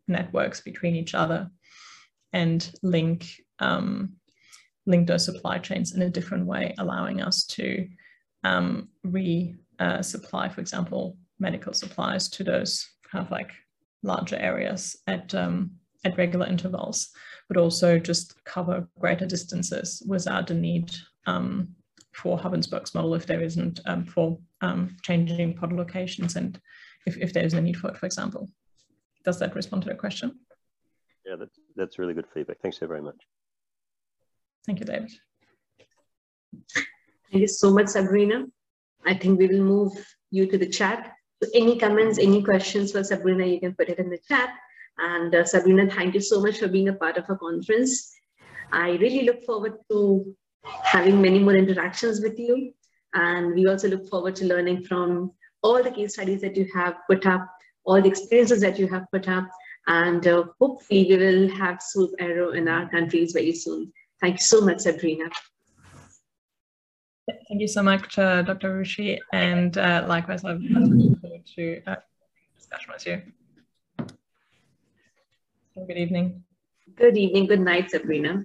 networks 0.06 0.60
between 0.60 0.94
each 0.94 1.14
other 1.14 1.50
and 2.32 2.72
link 2.82 3.26
um, 3.60 4.14
link 4.86 5.06
those 5.06 5.24
supply 5.24 5.58
chains 5.58 5.94
in 5.94 6.02
a 6.02 6.10
different 6.10 6.46
way, 6.46 6.74
allowing 6.78 7.20
us 7.20 7.44
to 7.44 7.86
um, 8.42 8.88
re-supply, 9.04 10.46
uh, 10.46 10.48
for 10.48 10.60
example, 10.60 11.16
medical 11.38 11.74
supplies 11.74 12.28
to 12.30 12.42
those 12.42 12.88
kind 13.10 13.24
of 13.24 13.30
like 13.30 13.52
larger 14.02 14.36
areas 14.36 14.96
at 15.06 15.34
um, 15.34 15.72
at 16.04 16.16
regular 16.16 16.46
intervals, 16.46 17.10
but 17.48 17.56
also 17.56 17.98
just 17.98 18.42
cover 18.44 18.88
greater 18.98 19.26
distances 19.26 20.02
without 20.06 20.46
the 20.46 20.54
need 20.54 20.90
um, 21.26 21.68
for 22.12 22.38
hub 22.38 22.54
and 22.54 22.64
spokes 22.64 22.94
model 22.94 23.14
if 23.14 23.26
there 23.26 23.42
isn't 23.42 23.80
um, 23.86 24.04
for 24.04 24.38
um, 24.60 24.96
changing 25.02 25.54
pod 25.54 25.72
locations 25.72 26.36
and 26.36 26.60
if, 27.06 27.16
if 27.16 27.32
there's 27.32 27.54
a 27.54 27.60
need 27.60 27.76
for 27.76 27.88
it, 27.88 27.96
for 27.96 28.06
example. 28.06 28.48
Does 29.24 29.38
that 29.38 29.54
respond 29.54 29.82
to 29.82 29.88
the 29.88 29.94
question? 29.94 30.38
Yeah, 31.26 31.36
that's, 31.36 31.58
that's 31.76 31.98
really 31.98 32.14
good 32.14 32.26
feedback. 32.32 32.58
Thanks 32.60 32.78
so 32.78 32.86
very 32.86 33.02
much. 33.02 33.20
Thank 34.66 34.80
you, 34.80 34.86
David. 34.86 35.12
Thank 36.74 37.42
you 37.42 37.48
so 37.48 37.70
much, 37.70 37.88
Sabrina. 37.88 38.46
I 39.06 39.14
think 39.14 39.38
we 39.38 39.46
will 39.46 39.64
move 39.64 39.92
you 40.30 40.46
to 40.46 40.58
the 40.58 40.68
chat. 40.68 41.12
So 41.42 41.48
any 41.54 41.78
comments, 41.78 42.18
any 42.18 42.42
questions 42.42 42.92
for 42.92 43.04
Sabrina, 43.04 43.46
you 43.46 43.60
can 43.60 43.74
put 43.74 43.88
it 43.88 43.98
in 43.98 44.10
the 44.10 44.18
chat. 44.28 44.50
And 44.98 45.34
uh, 45.34 45.44
Sabrina, 45.44 45.88
thank 45.88 46.14
you 46.14 46.20
so 46.20 46.40
much 46.40 46.58
for 46.58 46.68
being 46.68 46.88
a 46.88 46.92
part 46.92 47.16
of 47.16 47.24
our 47.28 47.38
conference. 47.38 48.12
I 48.72 48.90
really 48.96 49.22
look 49.22 49.44
forward 49.44 49.74
to 49.90 50.34
having 50.64 51.20
many 51.20 51.38
more 51.38 51.54
interactions 51.54 52.20
with 52.20 52.38
you. 52.38 52.72
And 53.14 53.54
we 53.54 53.66
also 53.66 53.88
look 53.88 54.08
forward 54.08 54.36
to 54.36 54.46
learning 54.46 54.84
from 54.84 55.32
all 55.62 55.82
the 55.82 55.90
case 55.90 56.14
studies 56.14 56.40
that 56.42 56.56
you 56.56 56.68
have 56.74 56.96
put 57.08 57.26
up, 57.26 57.48
all 57.84 58.02
the 58.02 58.08
experiences 58.08 58.60
that 58.60 58.78
you 58.78 58.88
have 58.88 59.04
put 59.12 59.28
up. 59.28 59.48
And 59.86 60.26
uh, 60.26 60.44
hopefully 60.60 61.06
we 61.08 61.16
will 61.16 61.48
have 61.56 61.80
Swoop 61.80 62.10
Aero 62.18 62.50
in 62.52 62.68
our 62.68 62.88
countries 62.90 63.32
very 63.32 63.54
soon. 63.54 63.92
Thank 64.20 64.34
you 64.34 64.44
so 64.44 64.60
much, 64.60 64.80
Sabrina. 64.80 65.30
Thank 67.48 67.60
you 67.60 67.68
so 67.68 67.82
much, 67.82 68.18
uh, 68.18 68.42
Dr. 68.42 68.80
Rushi. 68.80 69.18
And 69.32 69.76
uh, 69.78 70.04
likewise, 70.08 70.44
I'm 70.44 70.60
looking 70.60 71.16
forward 71.16 71.46
to 71.56 71.82
uh, 71.86 71.96
discussion 72.56 72.92
with 72.92 73.06
you. 73.06 73.22
Good 75.86 75.96
evening. 75.96 76.42
Good 76.96 77.16
evening. 77.16 77.46
Good 77.46 77.60
night, 77.60 77.90
Sabrina. 77.90 78.44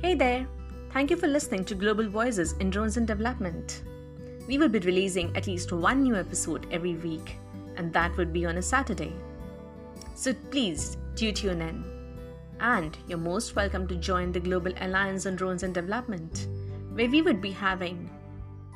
Hey 0.00 0.14
there. 0.14 0.46
Thank 0.92 1.10
you 1.10 1.16
for 1.16 1.26
listening 1.26 1.64
to 1.66 1.74
Global 1.74 2.08
Voices 2.08 2.54
in 2.54 2.70
Drones 2.70 2.96
and 2.96 3.06
Development. 3.06 3.82
We 4.48 4.58
will 4.58 4.68
be 4.68 4.78
releasing 4.78 5.36
at 5.36 5.46
least 5.46 5.72
one 5.72 6.02
new 6.02 6.16
episode 6.16 6.66
every 6.70 6.94
week, 6.94 7.36
and 7.76 7.92
that 7.92 8.16
would 8.16 8.32
be 8.32 8.46
on 8.46 8.56
a 8.56 8.62
Saturday. 8.62 9.12
So 10.14 10.32
please 10.50 10.96
do 11.14 11.32
tune 11.32 11.60
in. 11.60 11.84
And 12.60 12.96
you're 13.06 13.18
most 13.18 13.56
welcome 13.56 13.86
to 13.88 13.96
join 13.96 14.32
the 14.32 14.40
Global 14.40 14.72
Alliance 14.80 15.26
on 15.26 15.36
Drones 15.36 15.62
in 15.62 15.72
Development 15.72 16.48
where 17.00 17.08
we 17.08 17.22
would 17.22 17.40
be 17.40 17.50
having 17.50 18.10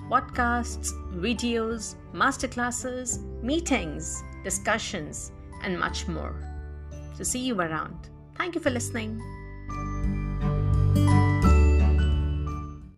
podcasts, 0.09 0.89
videos, 1.13 1.97
masterclasses, 2.15 3.21
meetings, 3.43 4.25
discussions, 4.43 5.31
and 5.63 5.79
much 5.79 6.09
more. 6.09 6.35
So, 7.19 7.23
see 7.23 7.41
you 7.41 7.61
around. 7.61 8.09
Thank 8.35 8.55
you 8.55 8.63
for 8.63 8.71
listening. 8.71 9.21